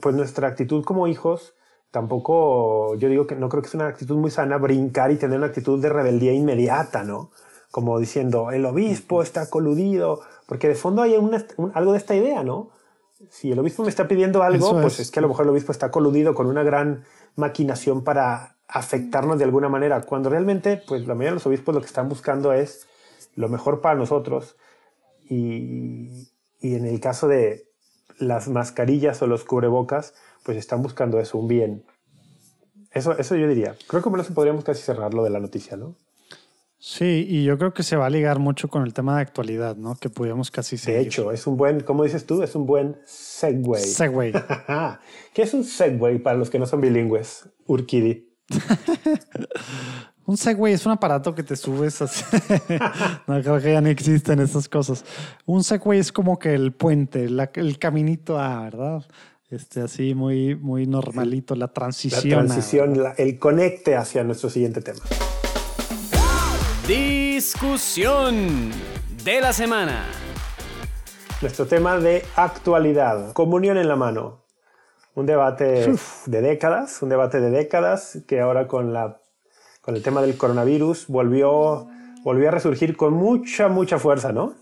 [0.00, 1.54] pues nuestra actitud como hijos,
[1.90, 5.38] tampoco, yo digo que no creo que es una actitud muy sana brincar y tener
[5.38, 7.30] una actitud de rebeldía inmediata, ¿no?
[7.70, 12.14] Como diciendo, el obispo está coludido, porque de fondo hay una, un, algo de esta
[12.14, 12.70] idea, ¿no?
[13.30, 15.00] Si el obispo me está pidiendo algo, Eso pues es.
[15.00, 17.04] es que a lo mejor el obispo está coludido con una gran
[17.36, 21.80] maquinación para afectarnos de alguna manera, cuando realmente, pues la mayoría de los obispos lo
[21.80, 22.86] que están buscando es
[23.34, 24.56] lo mejor para nosotros,
[25.28, 26.28] y,
[26.60, 27.66] y, en el caso de
[28.18, 30.14] las mascarillas o los cubrebocas,
[30.44, 31.84] pues están buscando eso, un bien.
[32.92, 33.76] Eso, eso yo diría.
[33.86, 35.94] Creo que por eso podríamos casi cerrar lo de la noticia, ¿no?
[36.80, 39.76] Sí, y yo creo que se va a ligar mucho con el tema de actualidad,
[39.76, 39.96] ¿no?
[39.96, 41.00] Que pudiéramos casi seguir.
[41.00, 43.78] De hecho, es un buen, como dices tú, es un buen segue.
[43.78, 44.32] Segue.
[45.34, 47.48] ¿Qué es un segue para los que no son bilingües?
[47.66, 48.28] Urquidi.
[50.28, 52.22] Un Segway es un aparato que te subes así.
[53.26, 55.02] no creo que ya no existen esas cosas.
[55.46, 59.06] Un Segway es como que el puente, la, el caminito a, ¿verdad?
[59.48, 62.28] Este, así muy, muy normalito, la transición.
[62.28, 65.00] La transición, la, el conecte hacia nuestro siguiente tema.
[66.86, 68.70] Discusión
[69.24, 70.04] de la semana.
[71.40, 73.32] Nuestro tema de actualidad.
[73.32, 74.42] Comunión en la mano.
[75.14, 76.26] Un debate Uf.
[76.26, 79.22] de décadas, un debate de décadas que ahora con la
[79.88, 81.88] con el tema del coronavirus, volvió,
[82.22, 84.52] volvió a resurgir con mucha, mucha fuerza, ¿no?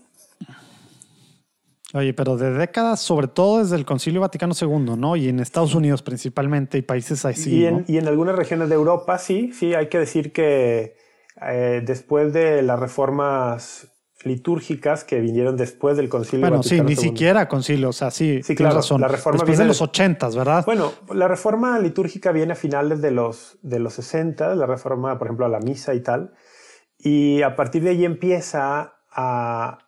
[1.93, 5.17] Oye, pero de décadas, sobre todo desde el Concilio Vaticano II, ¿no?
[5.17, 7.57] Y en Estados Unidos principalmente y países así.
[7.57, 7.83] Y en, ¿no?
[7.89, 10.95] y en algunas regiones de Europa, sí, sí, hay que decir que
[11.41, 13.91] eh, después de las reformas
[14.27, 17.09] litúrgicas que vinieron después del Concilio bueno, Vaticano sí, ni II.
[17.09, 19.01] siquiera concilio, o sea, sí, Sí, claro, razón.
[19.01, 20.63] la reforma después de viene los de- ochentas, ¿verdad?
[20.65, 25.27] Bueno, la reforma litúrgica viene a finales de los, de los 60, la reforma, por
[25.27, 26.33] ejemplo, a la misa y tal,
[26.99, 29.79] y a partir de ahí empieza a,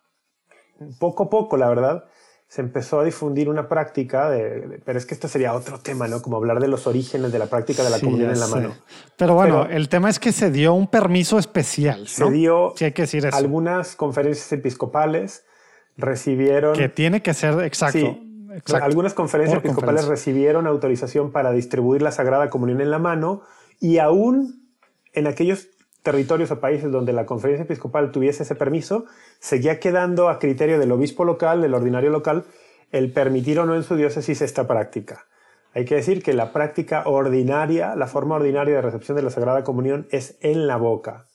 [0.98, 2.04] poco a poco, la verdad,
[2.50, 6.20] se empezó a difundir una práctica, de, pero es que esto sería otro tema, ¿no?
[6.20, 8.74] Como hablar de los orígenes de la práctica de la comunión en la mano.
[9.16, 12.00] Pero bueno, el tema es que se dio un permiso especial.
[12.00, 12.06] ¿no?
[12.06, 13.36] Se dio hay que decir eso.
[13.36, 15.44] algunas conferencias episcopales
[15.96, 16.74] recibieron...
[16.74, 18.18] Que tiene que ser exacto.
[18.82, 23.42] Algunas conferencias episcopales recibieron autorización para distribuir la Sagrada Comunión en la mano
[23.78, 24.68] y aún
[25.12, 25.68] en aquellos
[26.02, 29.04] territorios o países donde la conferencia episcopal tuviese ese permiso,
[29.38, 32.44] seguía quedando a criterio del obispo local, del ordinario local,
[32.90, 35.26] el permitir o no en su diócesis esta práctica.
[35.72, 39.62] Hay que decir que la práctica ordinaria, la forma ordinaria de recepción de la Sagrada
[39.62, 41.26] Comunión es en la boca.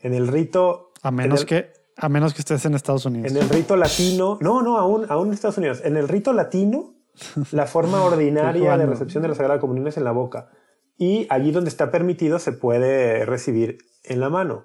[0.00, 0.92] En el rito...
[1.02, 3.32] A menos, que, a menos que estés en Estados Unidos.
[3.32, 4.38] En el rito latino...
[4.40, 5.80] No, no, aún, aún en Estados Unidos.
[5.84, 6.94] En el rito latino,
[7.50, 10.50] la forma ordinaria de recepción de la Sagrada Comunión es en la boca.
[10.96, 14.64] Y allí donde está permitido se puede recibir en la mano.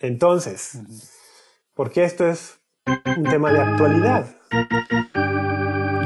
[0.00, 0.78] Entonces,
[1.74, 2.58] ¿por qué esto es
[3.16, 4.36] un tema de actualidad?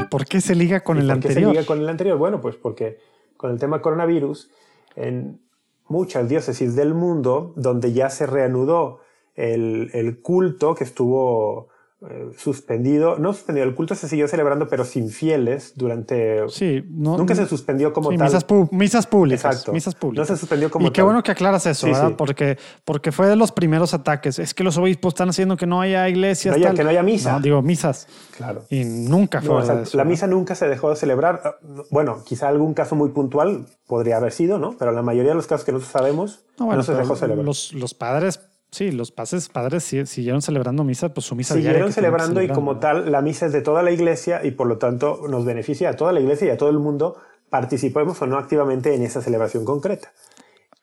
[0.01, 1.39] ¿Y por qué se liga con el por anterior?
[1.39, 2.19] Qué se liga con el anterior?
[2.19, 2.99] Bueno, pues porque
[3.37, 4.51] con el tema coronavirus,
[4.97, 5.41] en
[5.89, 9.01] muchas diócesis del mundo, donde ya se reanudó
[9.35, 11.69] el, el culto que estuvo
[12.11, 16.49] eh, suspendido, no suspendido, el culto se siguió celebrando, pero sin fieles durante...
[16.49, 18.19] Sí, nunca se suspendió como tal.
[18.19, 19.45] Misas, misas, públicas.
[19.45, 19.73] Exacto.
[19.73, 20.29] Misas públicas.
[20.29, 22.15] No se suspendió como y qué bueno que aclaras eso, ¿verdad?
[22.17, 24.41] Porque, porque fue de los primeros ataques.
[24.41, 26.57] Es que los obispos están haciendo que no haya iglesias.
[26.57, 27.39] que no haya misa.
[27.41, 28.09] digo, misas.
[28.37, 28.65] Claro.
[28.69, 29.63] Y nunca fue
[29.93, 31.59] La misa nunca se dejó de celebrar.
[31.91, 34.77] Bueno, quizá algún caso muy puntual podría haber sido, ¿no?
[34.77, 37.45] Pero la mayoría de los casos que nosotros sabemos no, se dejó celebrar.
[37.45, 38.41] Los, los padres
[38.73, 43.13] Sí, los pases padres siguieron celebrando misa, pues su misa Siguieron celebrando y como tal,
[43.13, 46.11] la misa es de toda la iglesia y por lo tanto nos beneficia a toda
[46.13, 47.19] la iglesia y a todo el mundo,
[47.51, 50.11] participemos o no activamente en esa celebración concreta.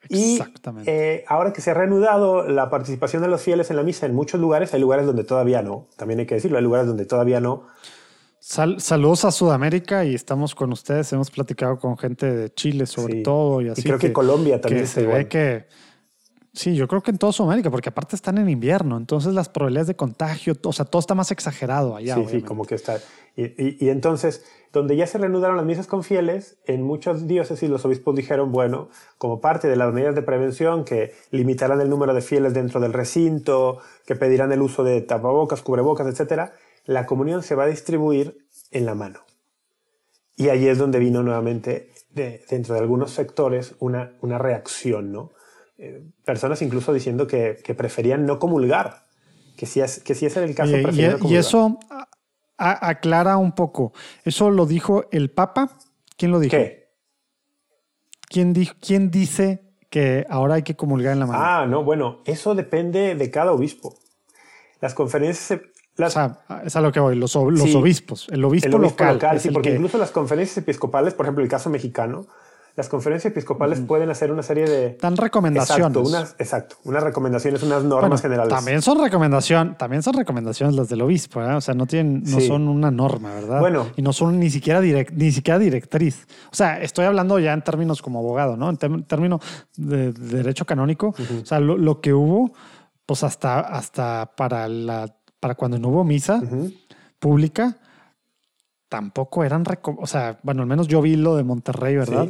[0.07, 0.91] Exactamente.
[0.91, 4.05] Y eh, ahora que se ha reanudado la participación de los fieles en la misa
[4.05, 7.05] en muchos lugares, hay lugares donde todavía no, también hay que decirlo, hay lugares donde
[7.05, 7.65] todavía no.
[8.39, 11.11] saludos a Sudamérica y estamos con ustedes.
[11.11, 13.81] Hemos platicado con gente de Chile sobre todo y así.
[13.81, 15.65] Y creo que, Colombia también se ve que
[16.59, 19.87] Sí, yo creo que en toda Sudamérica, porque aparte están en invierno, entonces las probabilidades
[19.87, 22.15] de contagio, o sea, todo está más exagerado allá.
[22.15, 22.99] Sí, sí, como que está.
[23.37, 24.43] Y, y, entonces,
[24.73, 28.89] donde ya se reanudaron las misas con fieles, en muchas diócesis los obispos dijeron, bueno,
[29.17, 32.91] como parte de las medidas de prevención, que limitarán el número de fieles dentro del
[32.91, 36.51] recinto, que pedirán el uso de tapabocas, cubrebocas, etc.,
[36.83, 38.37] la comunión se va a distribuir
[38.71, 39.21] en la mano.
[40.35, 45.38] Y allí es donde vino nuevamente, de, dentro de algunos sectores, una, una reacción, ¿no?
[45.81, 49.05] Eh, personas incluso diciendo que, preferían no comulgar,
[49.55, 51.79] que si, es, que si ese era el caso, preferían y, y eso
[52.57, 53.93] aclara un poco.
[54.25, 55.69] ¿Eso lo dijo el Papa?
[56.17, 56.51] ¿Quién lo dijo?
[56.51, 56.89] ¿Qué?
[58.27, 61.39] ¿Quién, ¿Quién dice que ahora hay que comulgar en la mano?
[61.41, 63.95] Ah, no, bueno, eso depende de cada obispo.
[64.81, 65.61] Las conferencias...
[65.95, 66.11] Las...
[66.11, 69.39] O sea, es a lo que voy, los, los obispos, el obispo, local.
[69.39, 72.27] sí, porque incluso las conferencias episcopales, por ejemplo, el caso mexicano,
[72.75, 74.97] las conferencias episcopales pueden hacer una serie de...
[75.01, 75.87] Dan recomendaciones.
[75.87, 78.53] Exacto, unas, exacto, unas recomendaciones, unas normas generales.
[78.53, 81.53] También son, recomendación, también son recomendaciones las del obispo, ¿eh?
[81.53, 83.59] o sea, no, tienen, no son una norma, ¿verdad?
[83.59, 83.87] Bueno.
[83.97, 86.27] Y no son ni siquiera, direct, ni siquiera directriz.
[86.51, 88.69] O sea, estoy hablando ya en términos como abogado, ¿no?
[88.69, 89.41] En términos
[89.75, 91.13] de, derecho canónico.
[91.41, 92.53] O sea, lo, que hubo,
[93.05, 96.41] pues hasta, hasta para, la, para cuando no hubo misa
[97.19, 97.77] pública,
[98.89, 102.29] tampoco eran, o sea, bueno, al menos yo vi lo de Monterrey, ¿verdad?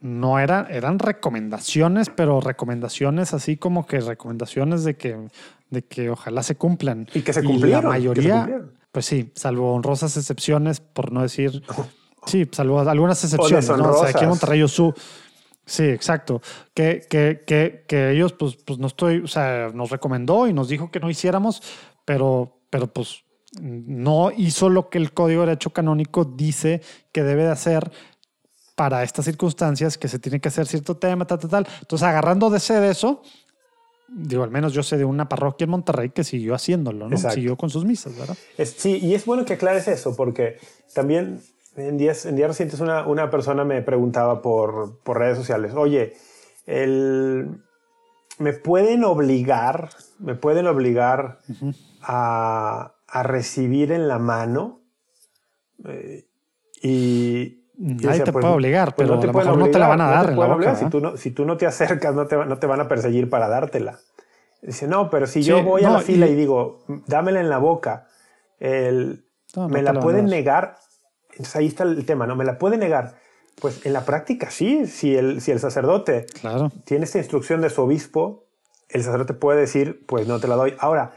[0.00, 5.28] No eran, eran recomendaciones, pero recomendaciones así como que recomendaciones de que,
[5.70, 7.08] de que ojalá se cumplan.
[7.14, 7.84] Y que se cumplieron.
[7.84, 11.62] la mayoría, pues sí, salvo honrosas excepciones, por no decir,
[12.26, 13.90] sí, salvo algunas excepciones, ¿no?
[13.90, 14.94] O sea, aquí en Monterrey su
[15.68, 16.40] Sí, exacto.
[16.72, 20.70] Que, que, que, que, ellos, pues, pues no estoy, o sea, nos recomendó y nos
[20.70, 21.62] dijo que no hiciéramos,
[22.06, 23.24] pero, pero pues
[23.60, 26.80] no hizo lo que el Código de Derecho Canónico dice
[27.12, 27.90] que debe de hacer
[28.78, 31.66] para estas circunstancias que se tiene que hacer cierto tema, tal, tal, tal.
[31.80, 33.22] Entonces, agarrando de de eso,
[34.06, 37.16] digo, al menos yo sé de una parroquia en Monterrey que siguió haciéndolo, ¿no?
[37.16, 38.36] Siguió con sus misas, ¿verdad?
[38.64, 40.58] sí, y es bueno que aclares eso, porque
[40.94, 41.40] también
[41.74, 46.14] en días, en días recientes una, una persona me preguntaba por, por redes sociales, oye,
[46.64, 47.60] el,
[48.38, 49.88] ¿me pueden obligar,
[50.20, 51.40] me pueden obligar
[52.00, 54.82] a, a, recibir en la mano?
[55.84, 56.28] Eh,
[56.80, 60.00] y, Nadie te pues, puede obligar, pues pero a lo mejor no te la van
[60.00, 60.30] a dar.
[60.30, 62.88] en si, tú no, si tú no te acercas, no te, no te van a
[62.88, 64.00] perseguir para dártela.
[64.60, 66.34] Dice, no, pero si yo voy a la fila y...
[66.34, 68.08] digo, dámela en la boca,
[68.58, 69.24] el,
[69.68, 70.76] ¿me la, pueden negar?
[71.30, 72.34] Entonces ahí está el tema, ¿no?
[72.34, 73.14] ¿Me la puede negar?
[73.60, 76.72] Pues en la práctica sí, si el, si el sacerdote claro.
[76.84, 78.44] tiene esta instrucción de su obispo,
[78.88, 80.74] el sacerdote puede decir, pues no te la doy.
[80.80, 81.12] Ahora,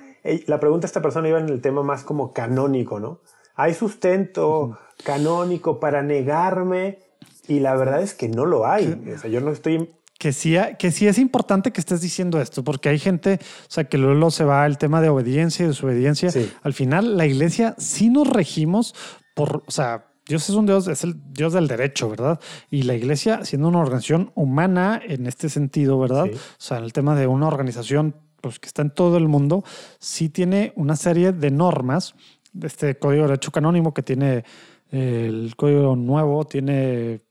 [0.45, 3.19] la pregunta de esta persona iba en el tema más como canónico, ¿no?
[3.55, 6.99] ¿Hay sustento canónico para negarme?
[7.47, 9.13] Y la verdad es que no lo hay.
[9.15, 9.89] O sea, yo no estoy
[10.21, 13.85] que sí, que sí es importante que estés diciendo esto, porque hay gente, o sea,
[13.85, 16.29] que luego se va el tema de obediencia y desobediencia.
[16.61, 18.93] Al final, la iglesia sí nos regimos
[19.33, 22.39] por, o sea, Dios es un Dios, es el Dios del derecho, ¿verdad?
[22.69, 26.25] Y la iglesia, siendo una organización humana en este sentido, ¿verdad?
[26.31, 29.63] O sea, en el tema de una organización pues, que está en todo el mundo,
[29.97, 32.13] sí tiene una serie de normas.
[32.61, 34.43] Este código de derecho canónimo que tiene
[34.89, 37.21] el código nuevo, tiene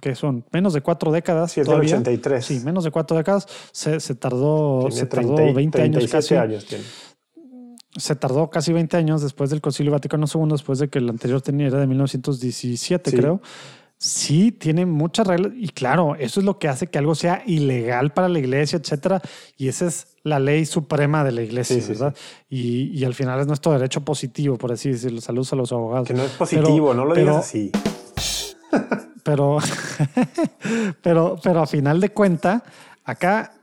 [0.00, 1.52] que son menos de cuatro décadas.
[1.52, 2.44] Sí, es 83.
[2.44, 3.46] Sí, menos de cuatro décadas.
[3.72, 6.34] Se, tardó, se tardó 20 años casi.
[6.34, 6.84] años tiene.
[7.96, 11.42] Se tardó casi 20 años después del Concilio Vaticano II, después de que el anterior
[11.42, 13.42] tenía, era de 1917, creo.
[14.02, 18.12] Sí, tiene muchas reglas y claro, eso es lo que hace que algo sea ilegal
[18.12, 19.22] para la iglesia, etcétera.
[19.56, 22.12] Y esa es la ley suprema de la iglesia, ¿verdad?
[22.50, 25.20] Y, y, al final es nuestro derecho positivo, por así decirlo.
[25.20, 26.08] Saludos a los abogados.
[26.08, 27.70] Que no es positivo, no lo digas así.
[29.22, 29.58] pero,
[31.00, 32.64] pero, pero a final de cuenta,
[33.04, 33.54] acá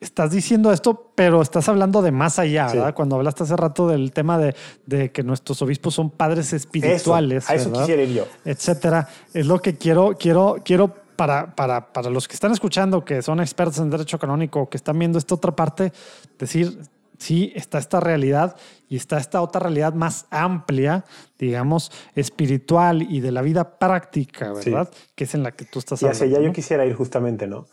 [0.00, 2.94] estás diciendo esto, pero estás hablando de más allá, ¿verdad?
[2.94, 4.54] Cuando hablaste hace rato del tema de,
[4.86, 8.26] de que nuestros obispos son padres espirituales, eso, a eso quisiera ir yo.
[8.44, 9.08] etcétera.
[9.34, 13.40] Es lo que quiero, quiero, quiero para, para, para los que están escuchando, que son
[13.40, 15.92] expertos en derecho canónico, que están viendo esta otra parte,
[16.38, 16.78] decir,
[17.18, 18.56] sí, está esta realidad
[18.88, 21.04] y está esta otra realidad más amplia,
[21.36, 24.88] digamos, espiritual y de la vida práctica, ¿verdad?
[25.16, 26.24] Que es en la que tú estás hablando.
[26.24, 27.66] Y hacia allá yo quisiera ir justamente, ¿no?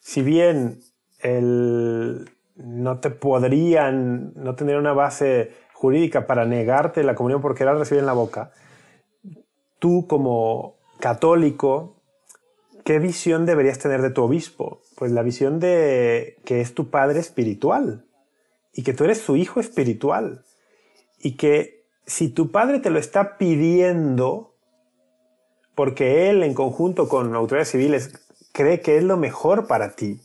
[0.00, 0.80] Si bien
[1.22, 7.74] el, no te podrían, no tener una base jurídica para negarte la comunión porque la
[7.74, 8.52] recibir en la boca,
[9.78, 11.96] tú como católico,
[12.84, 14.82] ¿qué visión deberías tener de tu obispo?
[14.96, 18.04] Pues la visión de que es tu padre espiritual
[18.72, 20.44] y que tú eres su hijo espiritual
[21.18, 24.54] y que si tu padre te lo está pidiendo,
[25.74, 28.12] porque él en conjunto con autoridades civiles
[28.52, 30.20] cree que es lo mejor para ti,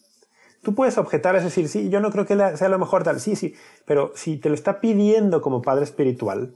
[0.66, 3.36] tú puedes objetar, es decir, sí, yo no creo que sea lo mejor tal, sí,
[3.36, 3.54] sí,
[3.86, 6.54] pero si te lo está pidiendo como padre espiritual,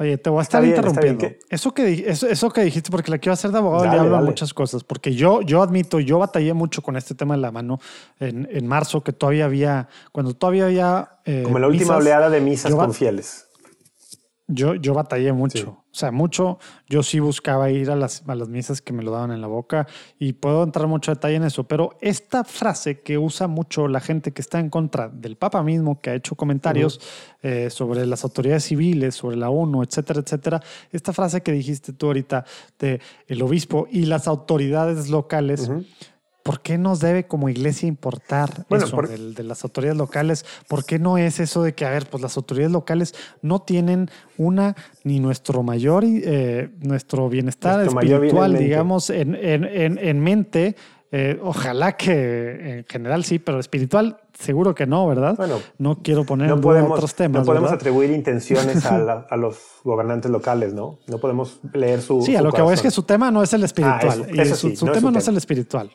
[0.00, 1.26] Oye, te voy a estar interrumpiendo.
[1.50, 4.84] Eso que, eso, que dijiste, porque la quiero hacer de abogado, le hablo muchas cosas.
[4.84, 7.80] Porque yo, yo admito, yo batallé mucho con este tema de la mano
[8.20, 11.18] en, en marzo, que todavía había, cuando todavía había.
[11.24, 13.48] Eh, Como la última oleada de misas con fieles.
[14.46, 16.58] Yo, yo batallé mucho, sea, mucho.
[16.88, 19.46] Yo sí buscaba ir a las, a las misas que me lo daban en la
[19.46, 19.86] boca
[20.18, 24.32] y puedo entrar mucho detalle en eso, pero esta frase que usa mucho la gente
[24.32, 27.00] que está en contra del Papa mismo, que ha hecho comentarios
[27.42, 32.06] eh, sobre las autoridades civiles, sobre la ONU, etcétera, etcétera, esta frase que dijiste tú
[32.06, 32.44] ahorita
[32.78, 35.70] de el obispo y las autoridades locales.
[36.48, 40.46] ¿Por qué nos debe como iglesia importar eso de, las autoridades locales?
[40.66, 44.08] ¿Por qué no es eso de que, a ver, pues las autoridades locales no tienen
[44.38, 50.74] una ni nuestro mayor, eh, nuestro bienestar espiritual, digamos, en, en, en mente?
[51.12, 55.34] Eh, ojalá que en general sí, pero espiritual seguro que no, ¿verdad?
[55.36, 57.40] Bueno, no quiero poner no podemos, otros temas.
[57.40, 60.98] No podemos atribuir intenciones a, los gobernantes locales, ¿no?
[61.06, 62.22] No podemos leer su.
[62.22, 64.26] Sí, a lo que voy es que su tema no es el espiritual.
[64.38, 65.90] Ah, su, tema no es el espiritual.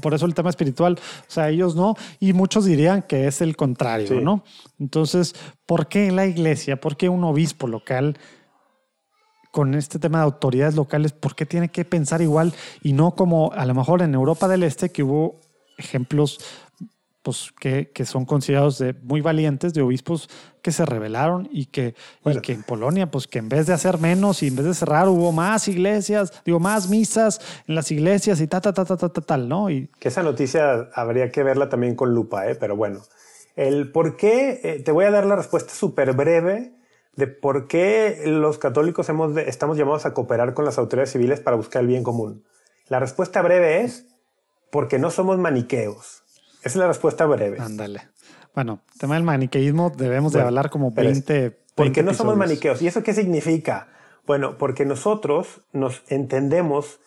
[0.00, 3.56] por eso el tema espiritual, o sea, ellos no, y muchos dirían que es el
[3.56, 4.44] contrario, ¿no?
[4.78, 8.18] Entonces, ¿por qué la iglesia, por qué un obispo local?
[9.50, 13.52] con este tema de autoridades locales, ¿por qué tiene que pensar igual y no como
[13.52, 15.40] a lo mejor en Europa del Este, que hubo
[15.76, 16.38] ejemplos
[17.22, 20.28] pues, que, que son considerados de muy valientes, de obispos
[20.60, 21.94] que se rebelaron y que,
[22.42, 25.08] que en Polonia, pues que en vez de hacer menos y en vez de cerrar,
[25.08, 29.08] hubo más iglesias, digo, más misas en las iglesias y ta, ta, ta, ta, ta,
[29.08, 29.70] tal, ¿no?
[29.70, 29.88] Y...
[29.98, 32.54] Que esa noticia habría que verla también con lupa, ¿eh?
[32.54, 33.00] Pero bueno,
[33.56, 36.74] el por qué, eh, te voy a dar la respuesta súper breve
[37.16, 41.56] de por qué los católicos hemos estamos llamados a cooperar con las autoridades civiles para
[41.56, 42.44] buscar el bien común.
[42.88, 44.06] La respuesta breve es
[44.70, 46.21] porque no somos maniqueos.
[46.62, 47.58] Esa es la respuesta breve.
[47.60, 48.08] Ándale.
[48.54, 51.58] Bueno, tema del maniqueísmo debemos de hablar como 20...
[51.74, 52.80] porque no somos maniqueos.
[52.82, 53.88] ¿Y eso qué significa?
[54.26, 57.00] Bueno, porque nosotros nos entendemos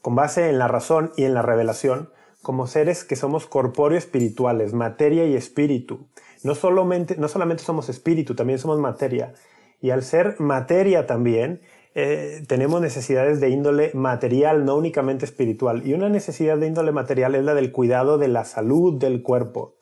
[0.00, 2.10] con base en la razón y en la revelación
[2.42, 6.08] como seres que somos corpóreo espirituales, materia y espíritu.
[6.42, 9.34] No solamente, no solamente somos espíritu, también somos materia.
[9.80, 11.60] Y al ser materia también,
[11.94, 15.86] eh, tenemos necesidades de índole material, no únicamente espiritual.
[15.86, 19.74] Y una necesidad de índole material es la del cuidado de la salud del cuerpo.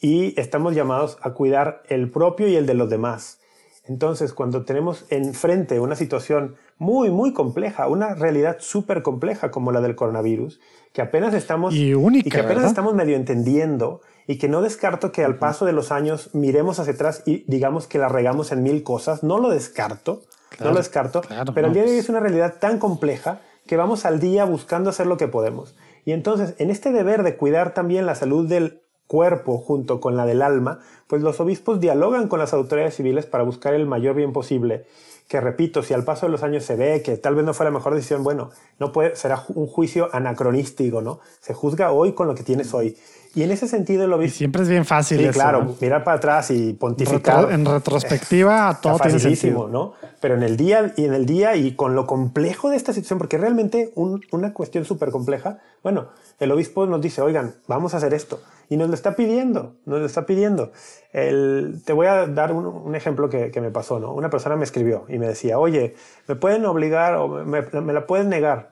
[0.00, 3.40] Y estamos llamados a cuidar el propio y el de los demás.
[3.88, 9.80] Entonces, cuando tenemos enfrente una situación muy, muy compleja, una realidad súper compleja como la
[9.80, 10.60] del coronavirus,
[10.92, 15.24] que apenas estamos y, única, que apenas estamos medio entendiendo y que no descarto que
[15.24, 18.82] al paso de los años miremos hacia atrás y digamos que la regamos en mil
[18.82, 19.22] cosas.
[19.22, 20.22] No lo descarto,
[20.60, 21.22] no lo descarto,
[21.54, 24.90] pero el día de hoy es una realidad tan compleja que vamos al día buscando
[24.90, 25.74] hacer lo que podemos.
[26.04, 30.26] Y entonces, en este deber de cuidar también la salud del cuerpo junto con la
[30.26, 34.32] del alma, pues los obispos dialogan con las autoridades civiles para buscar el mayor bien
[34.32, 34.86] posible.
[35.28, 37.66] Que repito, si al paso de los años se ve que tal vez no fue
[37.66, 41.18] la mejor decisión, bueno, no puede, será un juicio anacronístico, ¿no?
[41.40, 42.96] Se juzga hoy con lo que tienes hoy.
[43.36, 44.34] Y en ese sentido el obispo...
[44.34, 45.18] Y siempre es bien fácil.
[45.18, 47.52] Sí, claro, mirar para atrás y pontificar.
[47.52, 49.68] en retrospectiva, todo tiene sentido.
[49.68, 49.92] ¿no?
[50.22, 53.18] Pero en el día y en el día y con lo complejo de esta situación,
[53.18, 56.08] porque realmente una cuestión súper compleja, bueno,
[56.40, 58.40] el obispo nos dice, oigan, vamos a hacer esto.
[58.70, 60.72] Y nos lo está pidiendo, nos lo está pidiendo.
[61.12, 64.14] El, te voy a dar un, ejemplo que, que, me pasó, ¿no?
[64.14, 65.94] Una persona me escribió y me decía, oye,
[66.26, 68.70] ¿me pueden obligar o me, me la pueden negar?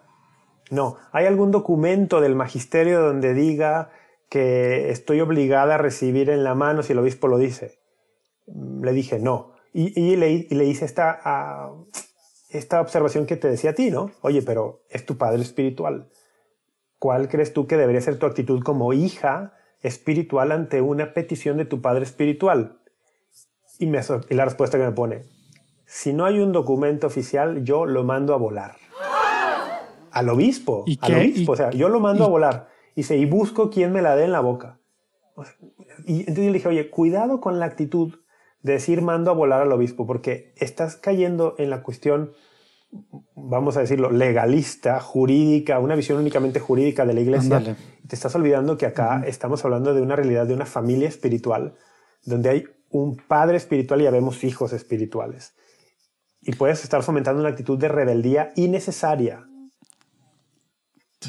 [0.71, 3.91] No, ¿hay algún documento del magisterio donde diga
[4.35, 7.79] que estoy obligada a recibir en la mano si el obispo lo dice?
[8.49, 9.53] Le dije, no.
[9.73, 11.71] Y, y, le, y le, hice esta,
[12.49, 14.11] esta observación que te decía a ti, ¿no?
[14.23, 16.11] Oye, pero es tu padre espiritual.
[16.99, 21.67] ¿Cuál crees tú que debería ser tu actitud como hija espiritual ante una petición de
[21.67, 22.81] tu padre espiritual?
[23.79, 25.23] Y, me, y la respuesta que me pone,
[25.87, 28.79] si no hay un documento oficial, yo lo mando a volar.
[30.11, 32.74] Al obispo, ¿Y al obispo, o sea, yo lo mando a volar.
[32.95, 34.81] Y dice, y busco quién me la dé en la boca.
[36.07, 38.15] Y entonces yo le dije, oye, cuidado con la actitud
[38.63, 42.33] de decir mando a volar al obispo, porque estás cayendo en la cuestión
[43.35, 47.61] vamos a decirlo, legalista, jurídica, una visión únicamente jurídica de la iglesia.
[48.07, 51.75] Te estás olvidando que acá estamos hablando de una realidad de una familia espiritual,
[52.25, 55.55] donde hay un padre espiritual y habemos hijos espirituales.
[56.41, 59.49] Y puedes estar fomentando una actitud de rebeldía innecesaria.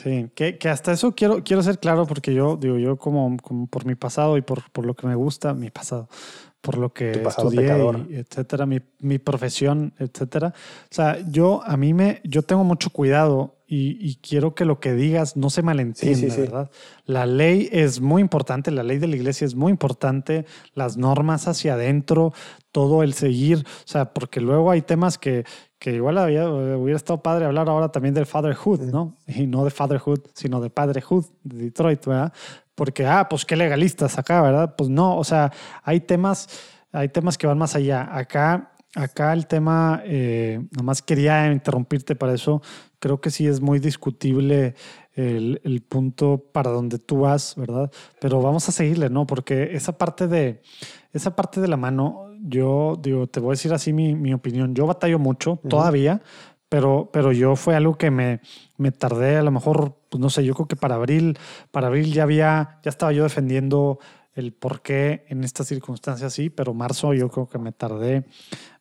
[0.03, 3.85] Sí, que, hasta eso quiero, quiero ser claro porque yo, digo, yo como, como por
[3.85, 6.09] mi pasado y por, por, lo que me gusta, mi pasado,
[6.61, 7.71] por lo que estudié,
[8.11, 10.53] etcétera, mi, mi, profesión, etcétera.
[10.91, 14.93] O sea, yo a mí me, yo tengo mucho cuidado y, quiero que lo que
[14.93, 16.71] digas no se malentienda, ¿verdad?
[17.05, 21.47] La ley es muy importante, la ley de la iglesia es muy importante, las normas
[21.47, 22.33] hacia adentro,
[22.71, 25.45] todo el seguir, o sea, porque luego hay temas que,
[25.79, 29.17] que igual había, hubiera estado padre hablar ahora también del fatherhood, ¿no?
[29.27, 32.33] Y no de fatherhood, sino de padrehood de Detroit, ¿verdad?
[32.75, 34.75] porque, ah, pues qué legalistas acá, ¿verdad?
[34.77, 35.51] Pues no, o sea,
[35.81, 36.49] hay temas,
[36.91, 38.07] hay temas que van más allá.
[38.11, 42.61] Acá, acá el tema, eh, nomás quería interrumpirte para eso,
[42.99, 44.75] creo que sí es muy discutible
[45.13, 47.91] el, el, punto para donde tú vas, ¿verdad?
[48.19, 49.27] Pero vamos a seguirle, ¿no?
[49.27, 50.61] Porque esa parte de,
[51.13, 54.73] esa parte de la mano, yo digo, te voy a decir así mi, mi opinión,
[54.73, 56.21] yo batallo mucho todavía,
[56.69, 58.41] pero, pero yo fue algo que me,
[58.77, 61.37] me tardé a lo mejor, pues no sé, yo creo que para abril,
[61.71, 63.99] para abril ya había, ya estaba yo defendiendo
[64.33, 68.25] el por qué en estas circunstancias sí, pero marzo yo creo que me tardé,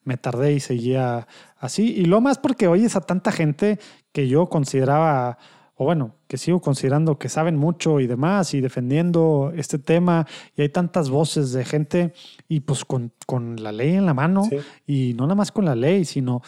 [0.05, 1.27] me tardé y seguía
[1.59, 1.95] así.
[1.95, 3.79] Y lo más porque oyes a tanta gente
[4.13, 5.39] que yo consideraba,
[5.75, 10.27] o bueno, que sigo considerando que saben mucho y demás, y defendiendo este tema,
[10.57, 12.13] y hay tantas voces de gente,
[12.49, 14.49] y pues con, con la ley en la mano,
[14.87, 16.43] y no nada más con la ley, sino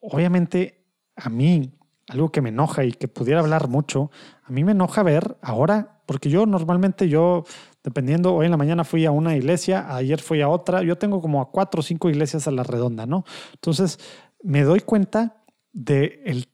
[0.00, 0.84] obviamente
[1.16, 1.72] a mí,
[2.08, 4.10] algo que me enoja y que pudiera hablar mucho,
[4.44, 7.44] a mí me enoja ver ahora, porque yo normalmente yo,
[7.82, 11.20] dependiendo, hoy en la mañana fui a una iglesia, ayer fui a otra, yo tengo
[11.20, 13.24] como a cuatro o cinco iglesias a la redonda, ¿no?
[13.54, 13.98] Entonces,
[14.42, 16.48] me doy cuenta del el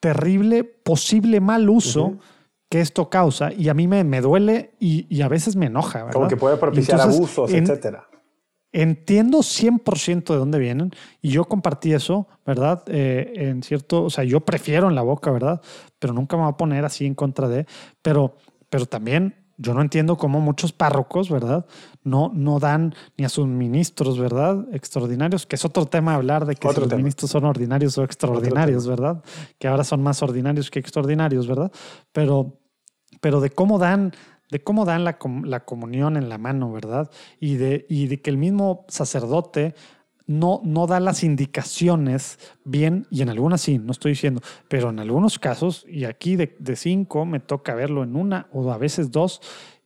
[0.00, 2.18] terrible, posible mal uso.
[2.70, 6.08] que esto causa y a mí me, me duele y, a veces me enoja.
[6.10, 8.06] Como que puede propiciar abusos, etcétera.
[8.72, 12.84] Entiendo 100% de dónde vienen y yo compartí eso, ¿verdad?
[12.86, 15.60] Eh, en cierto, o sea, yo prefiero en la boca, ¿verdad?
[15.98, 17.66] Pero nunca me voy a poner así en contra de,
[18.02, 18.36] pero,
[18.68, 21.66] pero también yo no entiendo cómo muchos párrocos, ¿verdad?
[22.02, 24.66] No, no dan ni a sus ministros, ¿verdad?
[24.72, 29.22] Extraordinarios, que es otro tema hablar de que los ministros son ordinarios o extraordinarios, ¿verdad?
[29.58, 31.70] Que ahora son más ordinarios que extraordinarios, ¿verdad?
[32.12, 32.58] Pero,
[33.20, 34.12] pero de cómo dan
[34.50, 37.08] de cómo dan la, la, comunión en la mano, ¿verdad?
[37.38, 39.76] Y de, y de que el mismo sacerdote
[40.30, 45.00] no, no da las indicaciones bien, y en algunas sí, no estoy diciendo, pero en
[45.00, 49.10] algunos casos, y aquí de, de cinco me toca verlo en una o a veces
[49.10, 49.40] dos,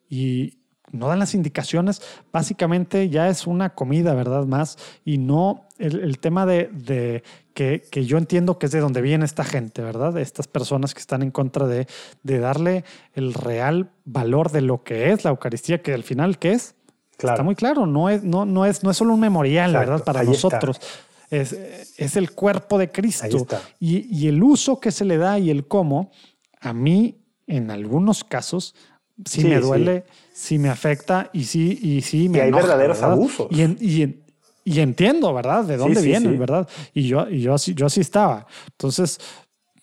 [0.09, 0.59] y,
[0.95, 4.47] no dan las indicaciones, básicamente ya es una comida, ¿verdad?
[4.47, 7.23] Más, y no el, tema de,
[7.53, 10.17] que, yo entiendo que es de donde viene esta gente, ¿verdad?
[10.19, 11.87] Estas personas que están en contra de,
[12.23, 12.85] darle
[13.15, 16.77] el real valor de lo que es la Eucaristía, que al final, ¿qué es?
[17.19, 20.03] Está muy claro, no es, no, no es, no es solo un memorial, ¿verdad?
[20.05, 20.81] Para nosotros.
[21.31, 21.53] Es,
[21.97, 23.47] es, el cuerpo de Cristo.
[23.81, 26.11] Y, y el uso que se le da y el cómo,
[26.61, 28.75] a mí, en algunos casos,
[29.25, 30.59] sí, me duele, sí.
[30.59, 33.49] me afecta y sí, y sí me Y hay verdaderos abusos.
[33.51, 34.23] Y, y,
[34.65, 35.65] y, entiendo, ¿verdad?
[35.65, 36.69] De dónde vienen, ¿verdad?
[36.93, 38.47] Y yo, y yo, así, yo así estaba.
[38.73, 39.19] Entonces,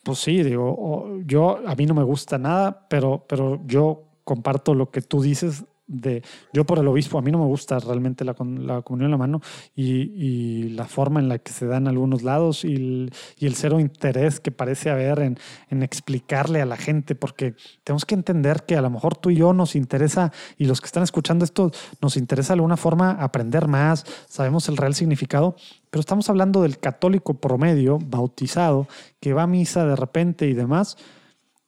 [0.03, 4.89] pues sí, digo, yo a mí no me gusta nada, pero, pero yo comparto lo
[4.89, 6.23] que tú dices de
[6.53, 9.17] yo por el obispo, a mí no me gusta realmente la, la comunión en la
[9.17, 9.41] mano
[9.75, 14.39] y, la forma en la que se da en algunos lados y el, cero interés
[14.39, 15.37] que parece haber en,
[15.69, 19.35] en, explicarle a la gente, porque tenemos que entender que a lo mejor tú y
[19.35, 21.71] yo nos interesa, y los que están escuchando esto,
[22.01, 25.55] nos interesa de alguna forma aprender más, sabemos el real significado,
[25.89, 28.87] pero estamos hablando del católico promedio, bautizado,
[29.19, 30.97] que va a misa de repente y demás.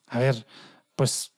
[0.07, 0.45] A ver,
[0.95, 1.32] pues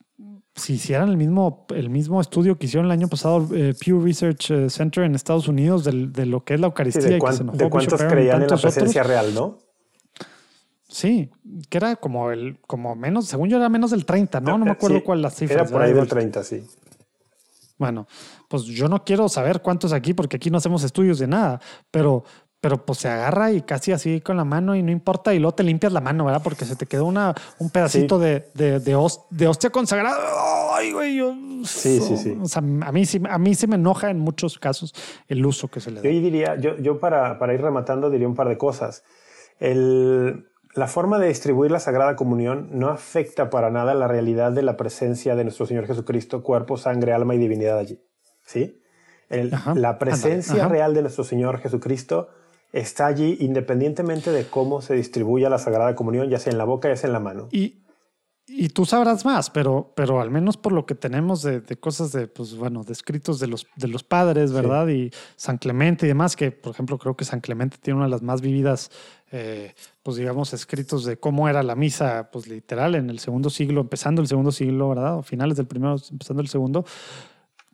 [0.55, 4.51] si hicieran el mismo, el mismo estudio que hicieron el año pasado eh, Pew Research
[4.51, 7.09] eh, Center en Estados Unidos de, de lo que es la Eucaristía.
[7.09, 9.57] de, cuántos creían en la presencia real, ¿no?
[10.87, 11.29] Sí,
[11.69, 14.57] que era como el, como menos, según yo era menos del 30, ¿no?
[14.57, 15.55] No, me acuerdo cuál la cifra.
[15.55, 16.63] Era por ahí del 30, sí.
[17.77, 18.07] Bueno,
[18.47, 21.59] pues yo no quiero saber cuántos aquí, porque aquí no hacemos estudios de nada,
[21.91, 22.23] pero,
[22.65, 25.53] pero pues se agarra y casi así con la mano y no importa y luego
[25.53, 26.41] te limpias la mano, ¿verdad?
[26.43, 30.17] Porque se te quedó una, un pedacito de, de, de, hostia consagrada.
[30.73, 32.35] Ay, güey, yo, sí, sí, sí.
[32.41, 34.95] O sea, a mí, a mí sí me enoja en muchos casos
[35.27, 36.09] el uso que se le da.
[36.09, 39.03] Yo diría, yo, yo para, para ir rematando diría un par de cosas.
[39.59, 44.63] El, la forma de distribuir la Sagrada Comunión no afecta para nada la realidad de
[44.63, 48.01] la presencia de nuestro Señor Jesucristo, cuerpo, sangre, alma y divinidad allí.
[48.43, 48.81] ¿Sí?
[49.29, 52.29] la presencia real de nuestro Señor Jesucristo
[52.75, 56.89] está allí independientemente de cómo se distribuya la Sagrada Comunión, ya sea en la boca,
[56.89, 57.47] ya sea en la mano.
[57.51, 57.85] Y,
[58.47, 62.11] y tú sabrás más, pero, pero al menos por lo que tenemos de, de cosas
[62.11, 64.89] de, pues bueno, de escritos de los, de los padres, ¿verdad?
[64.89, 68.11] Y San Clemente y demás, que por ejemplo creo que San Clemente tiene una de
[68.11, 68.91] las más vividas,
[69.31, 69.73] eh,
[70.03, 74.21] pues digamos, escritos de cómo era la misa, pues literal, en el segundo siglo, empezando
[74.21, 75.19] el segundo siglo, ¿verdad?
[75.19, 76.83] O finales del primero, empezando el segundo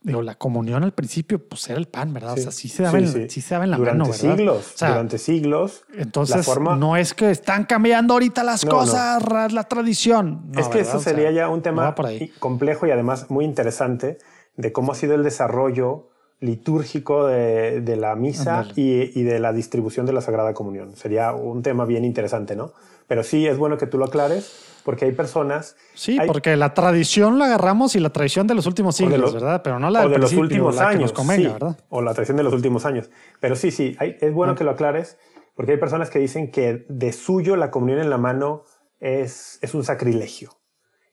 [0.03, 2.33] digo, la comunión al principio, pues era el pan, ¿verdad?
[2.33, 4.35] o sea, sí se daba, en, sí, se daba en la durante mano, ¿verdad?
[4.35, 5.83] Siglos, durante siglos.
[5.95, 6.47] Entonces,
[6.77, 10.51] no es que están cambiando ahorita las cosas, la tradición.
[10.57, 11.93] es que eso sería ya un tema
[12.39, 14.17] complejo y además muy interesante
[14.57, 19.53] de cómo ha sido el desarrollo litúrgico de, de la misa y, y, de la
[19.53, 20.95] distribución de la Sagrada Comunión.
[20.95, 22.73] Sería un tema bien interesante, ¿no?
[23.07, 25.75] Pero sí es bueno que tú lo aclares porque hay personas...
[25.93, 29.61] Sí, porque la tradición la agarramos y la tradición de los últimos siglos, ¿verdad?
[29.63, 31.77] Pero no la de los últimos años, ¿verdad?
[31.89, 33.09] O la tradición de los últimos años.
[33.39, 34.55] Pero sí, sí, es bueno ah.
[34.55, 35.17] que lo aclares,
[35.55, 38.63] porque hay personas que dicen que de suyo la comunión en la mano
[38.99, 40.51] es, es un sacrilegio.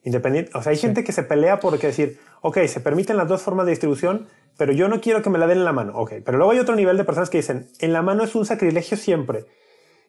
[0.05, 3.43] Independiente, o sea, hay gente que se pelea porque decir, ok, se permiten las dos
[3.43, 5.93] formas de distribución, pero yo no quiero que me la den en la mano.
[5.97, 8.47] Ok, pero luego hay otro nivel de personas que dicen, en la mano es un
[8.47, 9.47] sacrilegio siempre.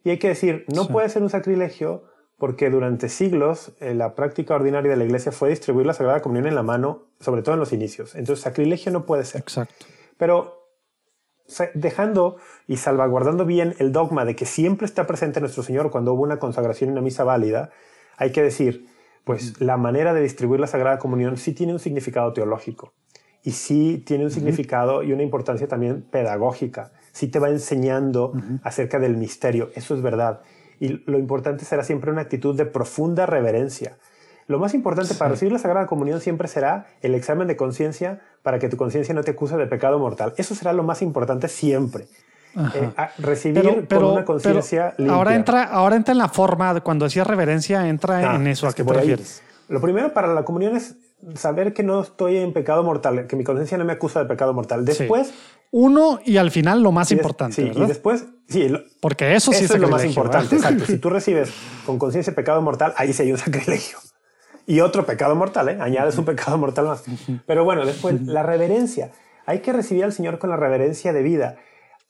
[0.04, 2.04] Y hay que decir, no puede ser un sacrilegio
[2.40, 6.48] porque durante siglos eh, la práctica ordinaria de la iglesia fue distribuir la Sagrada Comunión
[6.48, 8.16] en la mano, sobre todo en los inicios.
[8.16, 9.42] Entonces, sacrilegio no puede ser.
[9.42, 9.86] Exacto.
[10.18, 10.56] Pero
[11.74, 12.38] dejando
[12.68, 16.40] y salvaguardando bien el dogma de que siempre está presente nuestro Señor cuando hubo una
[16.40, 17.72] consagración y una misa válida,
[18.18, 18.88] hay que decir,
[19.26, 22.94] pues la manera de distribuir la Sagrada Comunión sí tiene un significado teológico
[23.44, 26.92] y sí tiene un significado y una importancia también pedagógica.
[27.12, 28.34] Sí te va enseñando
[28.64, 30.42] acerca del misterio, eso es verdad
[30.80, 33.98] y lo importante será siempre una actitud de profunda reverencia.
[34.48, 38.58] Lo más importante para recibir la Sagrada Comunión siempre será el examen de conciencia para
[38.58, 40.34] que tu conciencia no te acuse de pecado mortal.
[40.38, 42.08] Eso será lo más importante siempre.
[42.74, 45.16] Eh, recibir pero, una conciencia limpia.
[45.16, 48.68] Ahora entra, ahora entra en la forma, cuando decía reverencia, entra ah, en eso.
[48.68, 49.44] ¿A qué te refieres?
[49.68, 50.96] Lo primero para la comunión es
[51.36, 54.54] saber que no estoy en pecado mortal, que mi conciencia no me acusa de pecado
[54.54, 54.84] mortal.
[54.84, 55.32] Después,
[55.72, 57.56] uno y al final lo más importante.
[57.56, 60.56] Sí, y después, sí, porque eso sí es, lo más importante.
[60.56, 60.86] Exacto.
[60.86, 61.52] Si tú recibes
[61.86, 63.98] con conciencia pecado mortal, ahí sí hay un sacrilegio.
[64.66, 65.78] Y otro pecado mortal, ¿eh?
[65.82, 67.04] añades un pecado mortal más.
[67.46, 69.12] Pero bueno, después, la reverencia.
[69.48, 71.58] Hay que recibir al Señor con la reverencia de vida.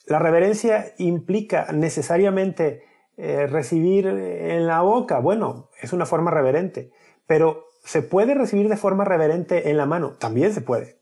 [0.05, 2.84] La reverencia implica necesariamente
[3.16, 5.20] eh, recibir en la boca.
[5.20, 6.91] Bueno, es una forma reverente.
[7.28, 10.14] Pero ¿se puede recibir de forma reverente en la mano?
[10.20, 10.99] También se puede.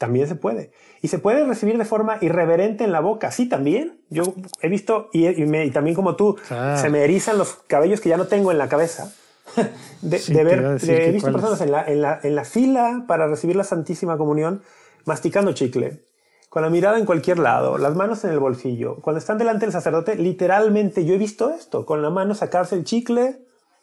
[0.00, 0.70] También se puede.
[1.02, 3.30] Y se puede recibir de forma irreverente en la boca.
[3.30, 4.00] Sí, también.
[4.08, 4.22] Yo
[4.62, 8.50] he visto, y, también como tú, se me erizan los cabellos que ya no tengo
[8.50, 9.12] en la cabeza.
[10.00, 13.64] de, ver, he visto personas en la, en, la, en la fila para recibir la
[13.64, 14.62] Santísima Comunión
[15.04, 16.00] masticando chicle,
[16.48, 19.02] con la mirada en cualquier lado, las manos en el bolsillo.
[19.02, 22.84] Cuando están delante del sacerdote, literalmente yo he visto esto, con la mano sacarse el
[22.84, 23.36] chicle,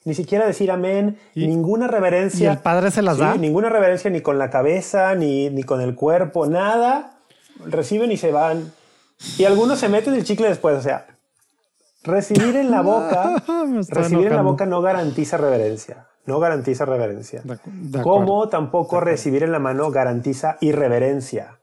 [0.07, 2.49] ni siquiera decir amén, ninguna reverencia.
[2.49, 3.35] ¿Y el Padre se las da?
[3.35, 7.17] Ninguna reverencia ni con la cabeza, ni, ni con el cuerpo, nada.
[7.65, 8.71] Reciben y se van.
[9.37, 11.07] Y algunos se meten el chicle después, o sea,
[12.03, 13.43] recibir en la boca,
[13.89, 16.07] recibir en la boca no garantiza reverencia.
[16.25, 17.43] No garantiza reverencia.
[18.01, 21.59] Como tampoco recibir en la mano garantiza irreverencia.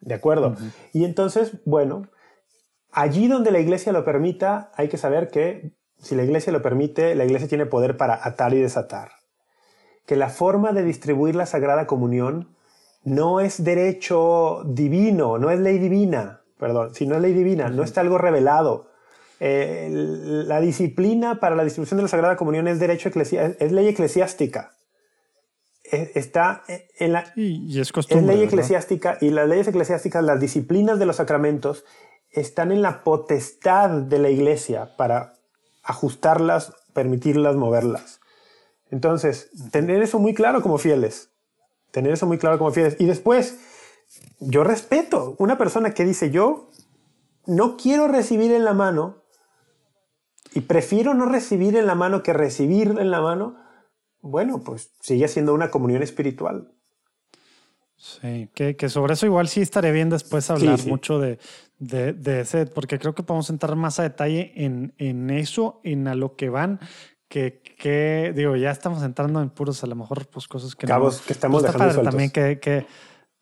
[0.00, 0.56] ¿De acuerdo?
[0.94, 2.08] Y entonces, bueno,
[2.92, 7.14] allí donde la iglesia lo permita, hay que saber que si la iglesia lo permite,
[7.14, 9.12] la iglesia tiene poder para atar y desatar.
[10.04, 12.56] Que la forma de distribuir la Sagrada Comunión
[13.04, 17.84] no es derecho divino, no es ley divina, perdón, si no es ley divina, no
[17.84, 18.90] está algo revelado.
[19.38, 24.76] Eh, la disciplina para la distribución de la Sagrada Comunión es derecho es ley eclesiástica.
[25.84, 26.62] E, está
[26.98, 27.92] en la y, es,
[28.22, 31.84] ley eclesiástica y las leyes eclesiásticas, las disciplinas de los sacramentos
[32.30, 35.34] están en la potestad de la iglesia para
[35.82, 38.20] ajustarlas, permitirlas, moverlas.
[38.90, 41.30] Entonces, tener eso muy claro como fieles.
[41.90, 42.96] Tener eso muy claro como fieles.
[42.98, 43.58] Y después,
[44.40, 46.70] yo respeto una persona que dice, yo
[47.46, 49.22] no quiero recibir en la mano
[50.54, 53.56] y prefiero no recibir en la mano que recibir en la mano.
[54.20, 56.70] Bueno, pues sigue siendo una comunión espiritual.
[57.96, 61.38] Sí, que, sobre eso igual sí estaré bien después hablar mucho de,
[61.82, 66.14] de, ese, porque creo que podemos entrar más a detalle en, en eso, en a
[66.14, 66.80] lo que van,
[67.28, 71.20] que, que, digo, ya estamos entrando en puros, a lo mejor, pues cosas que Cabos
[71.22, 72.86] que estamos pues, dejando también que, que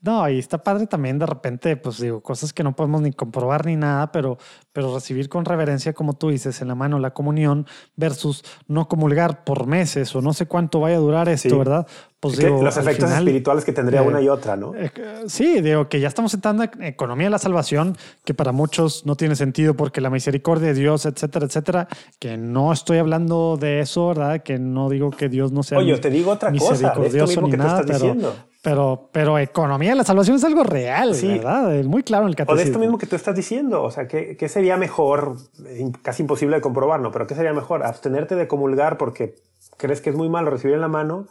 [0.02, 3.66] no, y está padre también de repente, pues digo, cosas que no podemos ni comprobar
[3.66, 4.38] ni nada, pero,
[4.72, 7.66] pero recibir con reverencia, como tú dices, en la mano la comunión
[7.96, 11.86] versus no comulgar por meses o no sé cuánto vaya a durar esto, ¿verdad?
[12.20, 14.74] Pues digo, los efectos espirituales que tendría una y otra, ¿no?
[14.74, 14.90] Eh,
[15.26, 17.96] sí, digo que ya estamos en economía de la salvación,
[18.26, 22.74] que para muchos no tiene sentido porque la misericordia de Dios, etcétera, etcétera, que no
[22.74, 24.42] estoy hablando de eso, ¿verdad?
[24.42, 27.56] Que no digo que Dios no sea Oye, te digo otra cosa, esto mismo que
[27.56, 28.34] nada, estás diciendo.
[28.60, 31.82] Pero, pero economía de la salvación es algo real, ¿verdad?
[31.84, 32.52] Muy claro en el catecismo.
[32.52, 33.82] O de esto mismo que tú estás diciendo.
[33.82, 35.36] O sea, ¿qué, ¿qué, sería mejor?
[36.02, 37.10] Casi imposible de comprobar, ¿no?
[37.12, 37.82] Pero ¿qué sería mejor?
[37.82, 39.36] Abstenerte de comulgar porque
[39.78, 41.26] crees que es muy malo recibir en la mano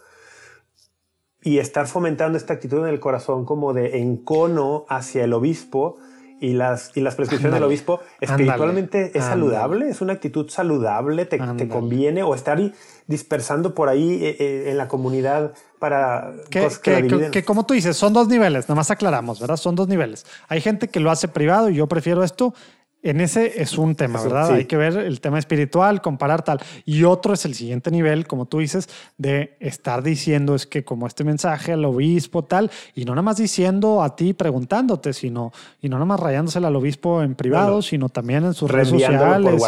[1.41, 5.97] y estar fomentando esta actitud en el corazón como de encono hacia el obispo
[6.41, 11.37] y las, y las prescripciones del obispo espiritualmente es saludable, es una actitud saludable, te,
[11.37, 12.59] te, conviene o estar
[13.07, 17.97] dispersando por ahí eh, eh, en la comunidad para que, que, que, como tú dices,
[17.97, 19.57] son dos niveles, nada más aclaramos, ¿verdad?
[19.57, 20.25] Son dos niveles.
[20.47, 22.53] Hay gente que lo hace privado y yo prefiero esto
[23.01, 24.51] en ese es un tema, ¿verdad?
[24.51, 26.59] Hay que ver el tema espiritual, comparar tal.
[26.85, 31.07] Y otro es el siguiente nivel, como tú dices, de estar diciendo es que como
[31.07, 35.87] este mensaje al obispo tal, y no nada más diciendo a ti preguntándote, sino, y
[35.87, 39.63] no nada más rayándosela al obispo en privado, sino también en sus redes sociales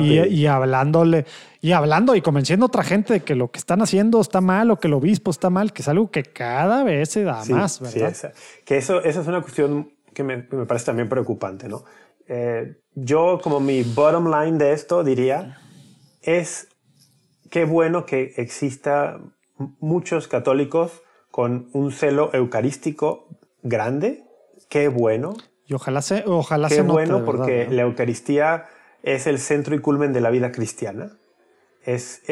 [0.00, 1.24] y, y, hablándole
[1.62, 4.70] y hablando y convenciendo a otra gente de que lo que están haciendo está mal
[4.70, 7.80] o que el obispo está mal, que es algo que cada vez se da más,
[7.80, 8.14] ¿verdad?
[8.14, 8.28] Sí,
[8.66, 11.84] que eso, eso es una cuestión que me, me parece también preocupante, ¿no?
[12.28, 15.58] Eh, yo como mi bottom line de esto diría,
[16.22, 16.68] es
[17.50, 19.20] qué bueno que exista
[19.80, 23.28] muchos católicos con un celo eucarístico
[23.62, 24.24] grande,
[24.68, 25.34] qué bueno.
[25.66, 28.66] Y ojalá se, ojalá qué bueno porque la Eucaristía
[29.02, 31.16] es el centro y culmen de la vida cristiana.
[31.84, 32.22] Es,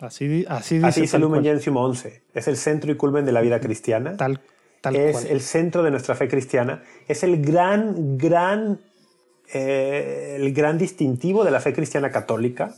[0.00, 2.24] así, así dice, así dice Lumen Gentium 11.
[2.34, 4.16] Es el centro y culmen de la vida cristiana.
[4.16, 4.40] Tal,
[4.80, 6.82] tal es el centro de nuestra fe cristiana.
[7.06, 8.80] Es el gran, gran
[9.52, 12.74] eh, el gran distintivo de la fe cristiana católica.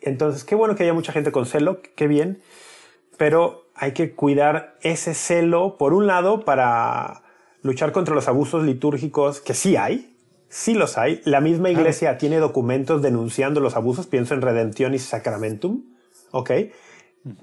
[0.00, 2.40] Entonces, qué bueno que haya mucha gente con celo, qué bien,
[3.16, 7.22] pero hay que cuidar ese celo, por un lado, para
[7.62, 10.16] luchar contra los abusos litúrgicos, que sí hay,
[10.48, 11.20] sí los hay.
[11.24, 15.82] La misma iglesia tiene documentos denunciando los abusos, pienso en Redemption y Sacramentum,
[16.30, 16.50] ¿ok?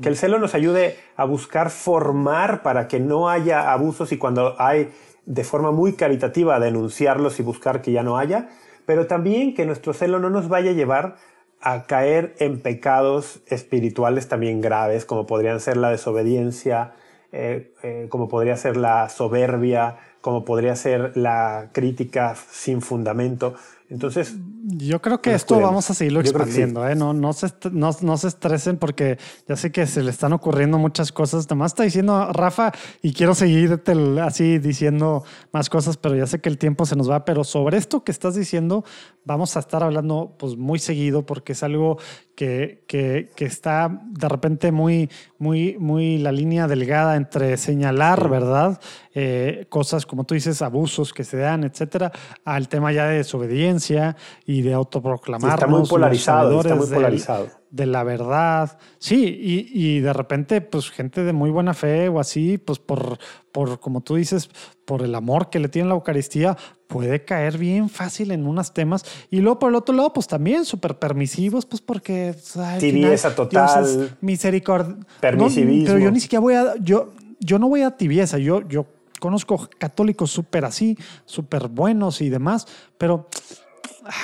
[0.02, 4.56] Que el celo nos ayude a buscar formar para que no haya abusos y cuando
[4.60, 4.90] hay
[5.26, 8.50] de forma muy caritativa a denunciarlos y buscar que ya no haya,
[8.86, 11.16] pero también que nuestro celo no nos vaya a llevar
[11.62, 16.94] a caer en pecados espirituales también graves, como podrían ser la desobediencia,
[17.32, 23.56] eh, eh, como podría ser la soberbia, como podría ser la crítica sin fundamento.
[23.90, 24.36] Entonces.
[24.68, 26.96] Yo creo que esto vamos a seguirlo expandiendo, ¿eh?
[26.96, 31.12] No, no, se, no, se estresen porque ya sé que se le están ocurriendo muchas
[31.12, 31.46] cosas.
[31.46, 33.82] Nada más está diciendo Rafa y quiero seguir
[34.24, 37.26] así diciendo más cosas, pero ya sé que el tiempo se nos va.
[37.26, 38.84] Pero sobre esto que estás diciendo,
[39.24, 41.98] vamos a estar hablando pues muy seguido porque es algo
[42.36, 48.80] que, que, que está de repente muy, muy, muy la línea delgada entre señalar, ¿verdad?
[49.14, 52.12] Eh, cosas como tú dices, abusos que se dan, etcétera,
[52.44, 54.16] al tema ya de desobediencia autosuficiencia
[54.58, 55.54] y de autoproclamarnos.
[55.54, 57.48] está muy polarizado, está muy de- polarizado.
[57.72, 58.78] de la verdad.
[59.00, 63.18] Sí, y, y de repente, pues gente de muy buena fe o así, pues por,
[63.52, 64.50] por, como tú dices,
[64.86, 66.56] por el amor que le tiene la Eucaristía,
[66.88, 69.04] puede caer bien fácil en unos temas.
[69.30, 72.36] Y luego por el otro lado, pues también súper permisivos, pues porque...
[72.58, 74.16] al Tibieza total.
[74.22, 74.96] Misericordia.
[75.20, 75.88] Permisivismo.
[75.88, 76.76] pero yo ni siquiera voy a...
[76.82, 78.86] Yo, yo no voy a tibieza, yo, yo
[79.20, 82.66] conozco católicos súper así, súper buenos y demás,
[82.98, 83.28] pero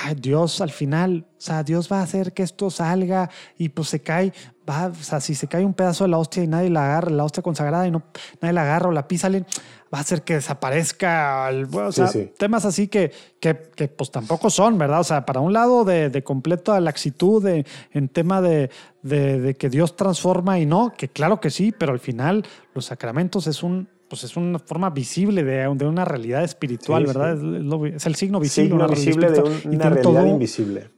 [0.04, 3.88] ay, Dios al final, o sea, Dios va a hacer que esto salga y pues
[3.88, 4.32] se cae,
[4.68, 7.10] va, o sea, si se cae un pedazo de la hostia y nadie la agarra,
[7.10, 8.02] la hostia consagrada y no,
[8.40, 11.96] nadie la agarra o la pisa, va a hacer que desaparezca, el- bueno, o Sí,
[12.00, 12.32] sea, sí.
[12.38, 15.00] temas así que, que, que, pues tampoco son, ¿verdad?
[15.00, 18.70] O sea, para un lado de, de completa laxitud de, en tema de,
[19.02, 22.44] de, de que Dios transforma y no, que claro que sí, pero al final
[22.74, 23.88] los sacramentos es un...
[24.12, 27.18] Pues es una forma visible de, de una realidad espiritual, Sí, sí.
[27.18, 27.32] ¿verdad?
[27.34, 28.68] Es, lo- es el signo visible.
[28.68, 30.90] Signo una visible de un- una realidad todo- invisible.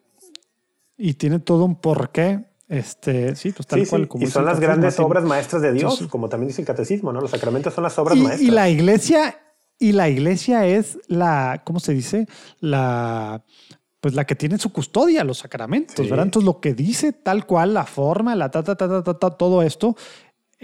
[0.96, 2.46] y tiene todo un porqué.
[2.68, 4.08] Este, sí, pues tal Sí, cual.
[4.08, 7.12] como Y son las grandes obras maestras de Dios, Entonces- como también dice el catecismo,
[7.12, 7.20] ¿no?
[7.20, 8.42] Los sacramentos son las obras Y, maestras.
[8.42, 9.38] y la iglesia,
[9.78, 12.26] y la iglesia es la, ¿cómo se dice?
[12.58, 13.44] La,
[14.00, 16.10] pues la que tiene su custodia, los sacramentos, Sí.
[16.10, 16.24] ¿verdad?
[16.26, 19.30] Entonces lo que dice tal cual, la forma, la ta, ta, ta, ta, ta, ta,
[19.30, 19.94] todo esto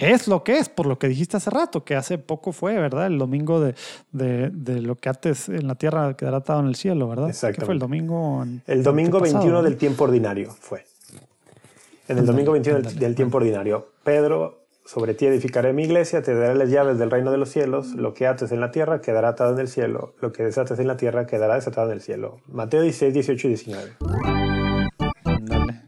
[0.00, 3.06] es lo que es, por lo que dijiste hace rato, que hace poco fue, ¿verdad?
[3.06, 3.74] El domingo de,
[4.12, 7.26] de, de lo que antes en la tierra quedará atado en el cielo, ¿verdad?
[7.26, 7.64] ¿Qué Exactamente.
[7.66, 8.42] fue el domingo?
[8.42, 9.62] en- El domingo antepasado, 21 ¿no?
[9.62, 10.84] del tiempo ordinario fue.
[12.08, 13.06] En el domingo 21 del, ándale.
[13.06, 13.88] del tiempo ordinario.
[14.02, 17.88] Pedro, sobre ti edificaré mi iglesia, te daré las llaves del reino de los cielos.
[17.94, 20.14] Lo que ates en la tierra quedará atado en el cielo.
[20.20, 22.38] Lo que desates en la tierra quedará desatado en el cielo.
[22.48, 24.69] Mateo 16, 18 y 19.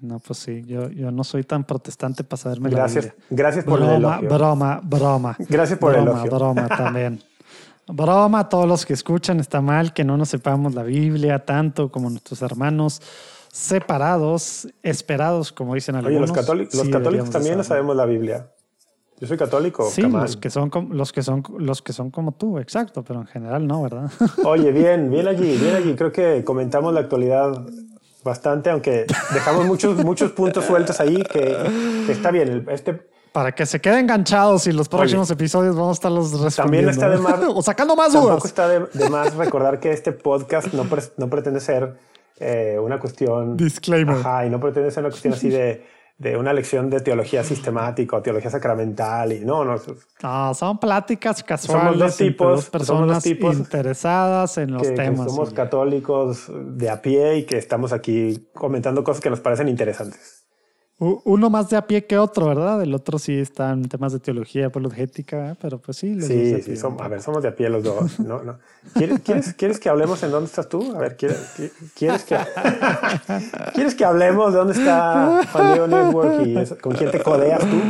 [0.03, 3.26] No, pues sí, yo, yo no soy tan protestante para saberme Gracias, la Biblia.
[3.30, 4.28] gracias por el broma, elogio.
[4.28, 5.36] broma, broma.
[5.48, 6.38] Gracias por el broma, elogio.
[6.38, 7.22] Broma también.
[7.86, 9.38] Broma a todos los que escuchan.
[9.38, 13.00] Está mal que no nos sepamos la Biblia tanto como nuestros hermanos
[13.53, 16.16] separados, esperados, como dicen algunos.
[16.16, 18.48] Oye, los, católicos, los católicos también no sabemos la Biblia.
[19.20, 22.59] Yo soy católico, Sí, los que son los que son los que son como tú,
[22.59, 24.11] exacto, pero en general no, ¿verdad?
[24.44, 25.94] Oye, bien, bien allí, bien allí.
[25.94, 27.64] Creo que comentamos la actualidad
[28.24, 31.56] bastante, aunque dejamos muchos, muchos puntos sueltos ahí que,
[32.06, 32.48] que está bien.
[32.48, 33.00] El- Este,
[33.32, 36.52] Para que se queden enganchados y los próximos episodios vamos a estarlos respondiendo.
[36.62, 38.44] También está de más- o sacando más tampoco dudas.
[38.44, 41.94] está de, de más recordar que este podcast no, pre- no pretende ser
[42.40, 43.56] eh, una cuestión...
[43.56, 44.16] Disclaimer.
[44.16, 45.86] Ajá, y no pretende ser una cuestión así de,
[46.22, 49.32] de una lección de teología sistemática o teología sacramental.
[49.32, 49.74] Y no, no,
[50.22, 54.82] No, son pláticas casuales dos entre tipos, dos somos dos personas tipos interesadas en los
[54.82, 55.26] que, que temas.
[55.26, 59.66] somos y- católicos de a pie y que estamos aquí comentando cosas que nos parecen
[59.68, 60.41] interesantes.
[61.24, 62.80] Uno más de a pie que otro, ¿verdad?
[62.80, 65.55] El otro sí está en temas de teología, apologética, ¿eh?
[65.61, 66.14] pero pues sí.
[66.14, 68.20] los Sí, sí, somos, a ver, somos de a pie los dos.
[68.20, 68.59] No, no.
[68.94, 70.94] ¿Quieres, quieres, quieres que hablemos en dónde estás tú?
[70.94, 71.55] A ver, ¿quieres,
[71.96, 72.36] quieres, que,
[73.74, 77.80] ¿quieres que hablemos de dónde está Juan Network y eso- con quién te codeas tú?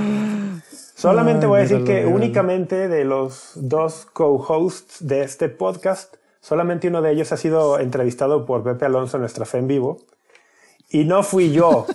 [0.95, 6.89] Solamente Ay, voy a decir que únicamente de los dos co-hosts de este podcast, solamente
[6.89, 9.99] uno de ellos ha sido entrevistado por Pepe Alonso en nuestra fe en vivo.
[10.93, 11.87] Y no fui yo.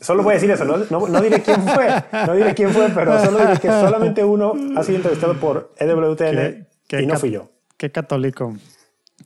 [0.00, 0.64] Solo voy a decir eso.
[0.64, 1.88] No, no, no diré quién fue.
[2.26, 6.16] No diré quién fue, pero solo diré que solamente uno ha sido entrevistado por EWTN
[6.16, 7.50] Qué- qué y no fui yo.
[7.76, 8.54] Qué católico.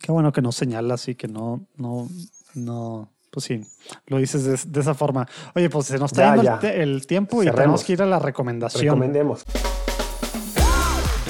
[0.01, 2.09] Qué bueno que no señalas y que no, no,
[2.55, 3.61] no, pues sí,
[4.07, 5.27] lo dices de, de esa forma.
[5.55, 6.69] Oye, pues se nos está Ya, yendo ya.
[6.71, 8.85] el, tiempo y tenemos que ir a la recomendación.
[8.85, 9.45] Recomendemos.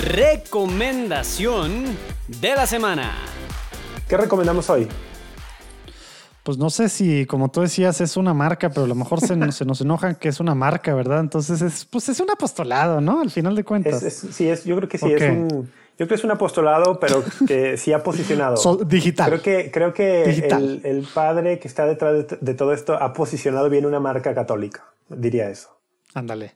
[0.05, 1.84] Recomendación
[2.28, 3.12] de la semana.
[4.09, 4.86] ¿Qué recomendamos hoy?
[6.49, 9.36] Pues no sé si, como tú decías, es una marca, pero a lo mejor se,
[9.36, 11.20] nos- se nos enojan que es una marca, ¿verdad?
[11.20, 13.20] Entonces, es, pues es un apostolado, ¿no?
[13.20, 14.03] Al final de cuentas.
[14.03, 15.49] Es, es- sí, es, yo creo que sí, es un.
[15.51, 18.57] Yo creo que es un apostolado, pero que sí ha posicionado.
[18.86, 19.28] Digital.
[19.28, 23.12] Creo que, creo que el, el padre que está detrás de, de todo esto ha
[23.12, 25.78] posicionado bien una marca católica, diría eso.
[26.14, 26.55] Ándale.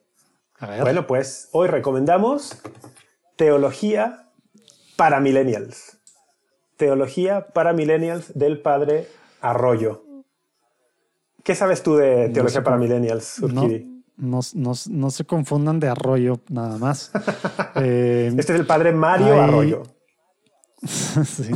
[0.59, 0.81] A ver.
[0.81, 2.57] Bueno, pues hoy recomendamos
[3.37, 4.25] Teología
[4.97, 5.99] para Millennials.
[6.79, 9.07] Teología para Millennials del padre
[9.43, 10.05] Arroyo.
[11.45, 14.03] ¿Qué sabes tú de Teología para Millennials, Urquidi?
[14.17, 17.11] no, no- no se confundan de arroyo, nada más.
[17.77, 19.41] Eh, Este es el padre Mario.
[19.41, 19.83] Arroyo.
[20.85, 21.51] sí,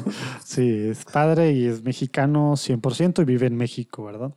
[0.45, 4.33] sí, es padre y es mexicano 100% y vive en México, ¿verdad?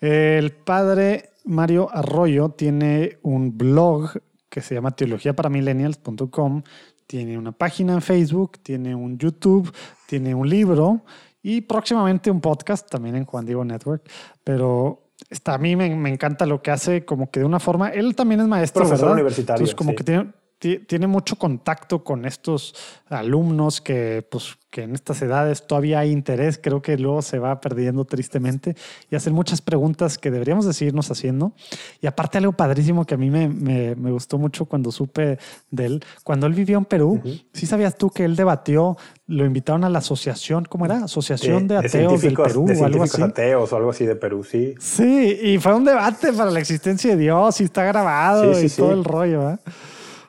[0.00, 4.10] El padre Mario Arroyo tiene un blog
[4.48, 6.62] que se llama teologiaparamillennials.com,
[7.06, 9.72] tiene una página en Facebook, tiene un YouTube,
[10.06, 11.04] tiene un libro
[11.46, 14.02] y próximamente un podcast también en Juan Diego Network,
[14.42, 17.90] pero está, a mí me, me encanta lo que hace como que de una forma,
[17.90, 19.14] él también es maestro, Profesor ¿verdad?
[19.14, 19.96] universitario, Entonces como sí.
[19.96, 22.74] que tiene tiene mucho contacto con estos
[23.08, 27.60] alumnos que, pues, que en estas edades todavía hay interés, creo que luego se va
[27.60, 28.74] perdiendo tristemente
[29.10, 31.52] y hacen muchas preguntas que deberíamos de seguirnos haciendo.
[32.00, 35.38] Y aparte algo padrísimo que a mí me, me, gustó mucho cuando supe
[35.70, 38.96] de él, cuando él vivió en Perú, ¿sí sabías tú que él debatió,
[39.26, 41.04] lo invitaron a la asociación, ¿cómo era?
[41.04, 43.22] Asociación de, Ateos del Perú o algo así.
[43.22, 44.74] ateos o algo así de Perú, sí.
[44.78, 48.92] Sí, y fue un debate para la existencia de Dios y está grabado y todo
[48.92, 49.58] el rollo, ¿eh?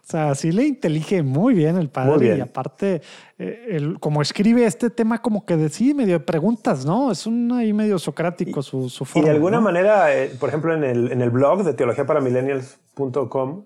[0.07, 3.01] O sea, sí le intelige muy bien el padre y aparte,
[3.37, 7.11] eh, como escribe este tema como que de sí, medio de preguntas, ¿no?
[7.11, 9.27] Es un ahí medio socrático su, su forma.
[9.27, 13.65] Y de alguna manera, eh, por ejemplo, en el, en el blog de teologiaparamillennials.com,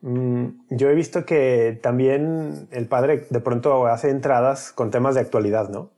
[0.00, 5.20] mm, yo he visto que también el padre de pronto hace entradas con temas de
[5.20, 5.90] actualidad, ¿no?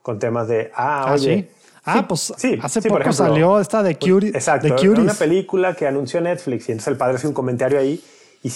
[0.00, 1.36] Con temas de, ah, ah oye...
[1.36, 1.48] ¿sí?
[1.84, 4.30] Ah, pues sí, hace poco salió esta de Curie.
[4.30, 7.76] Pues, exacto, de una película que anunció Netflix y entonces el padre hace un comentario
[7.78, 8.00] ahí
[8.42, 8.50] y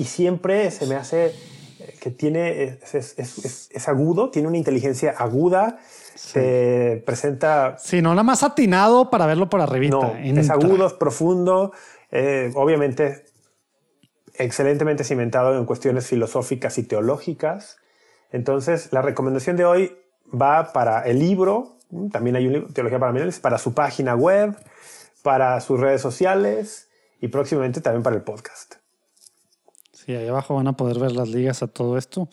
[0.00, 5.78] y siempre se me hace eh, que tiene, es, agudo, tiene una inteligencia aguda,
[6.14, 7.76] se presenta...
[7.78, 9.96] Sí, no nada más atinado para verlo por arribita.
[9.96, 11.72] No, es agudo, es profundo,
[12.10, 13.26] eh, obviamente
[14.34, 17.76] excelentemente cimentado en cuestiones filosóficas y teológicas.
[18.32, 19.98] Entonces, la recomendación de hoy
[20.32, 21.76] va para el libro,
[22.10, 24.56] también hay un libro, Teología para Millennials, para su página web,
[25.22, 26.88] para sus redes sociales
[27.20, 28.79] y próximamente también para el podcast.
[30.04, 32.28] Sí, ahí abajo van a poder ver las ligas a todo esto.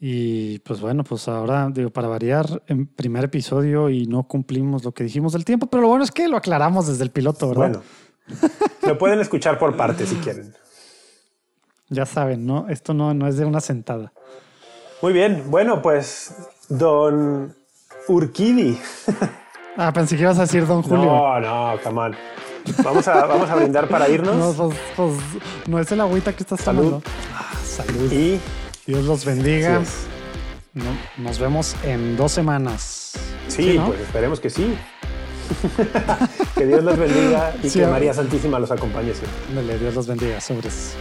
[0.00, 4.92] Y pues bueno, pues ahora, digo, para variar, en primer episodio y no cumplimos lo
[4.92, 7.82] que dijimos del tiempo, pero lo bueno es que lo aclaramos desde el piloto, ¿verdad?
[8.28, 8.50] Bueno,
[8.82, 10.54] lo pueden escuchar por partes si quieren.
[11.88, 12.68] Ya saben, ¿no?
[12.68, 14.12] Esto no, no es de una sentada.
[15.02, 16.34] Muy bien, bueno, pues
[16.68, 17.56] don
[18.08, 18.78] Urquidi.
[19.76, 21.04] Ah, pensé que ibas a decir don Julio.
[21.04, 22.16] No, no, come on.
[22.82, 24.36] Vamos a, vamos a brindar para irnos.
[24.36, 25.12] No, pues, pues,
[25.66, 27.02] no es el agüita que estás tomando.
[27.34, 28.12] Ah, salud.
[28.12, 28.40] Y
[28.86, 29.82] Dios los bendiga.
[31.16, 33.12] nos vemos en dos semanas.
[33.48, 34.74] Sí, pues esperemos que sí.
[36.56, 39.78] que Dios los bendiga y que María Santísima los acompañe siempre.
[39.78, 40.40] Dios los bendiga.
[40.40, 40.94] Sobres.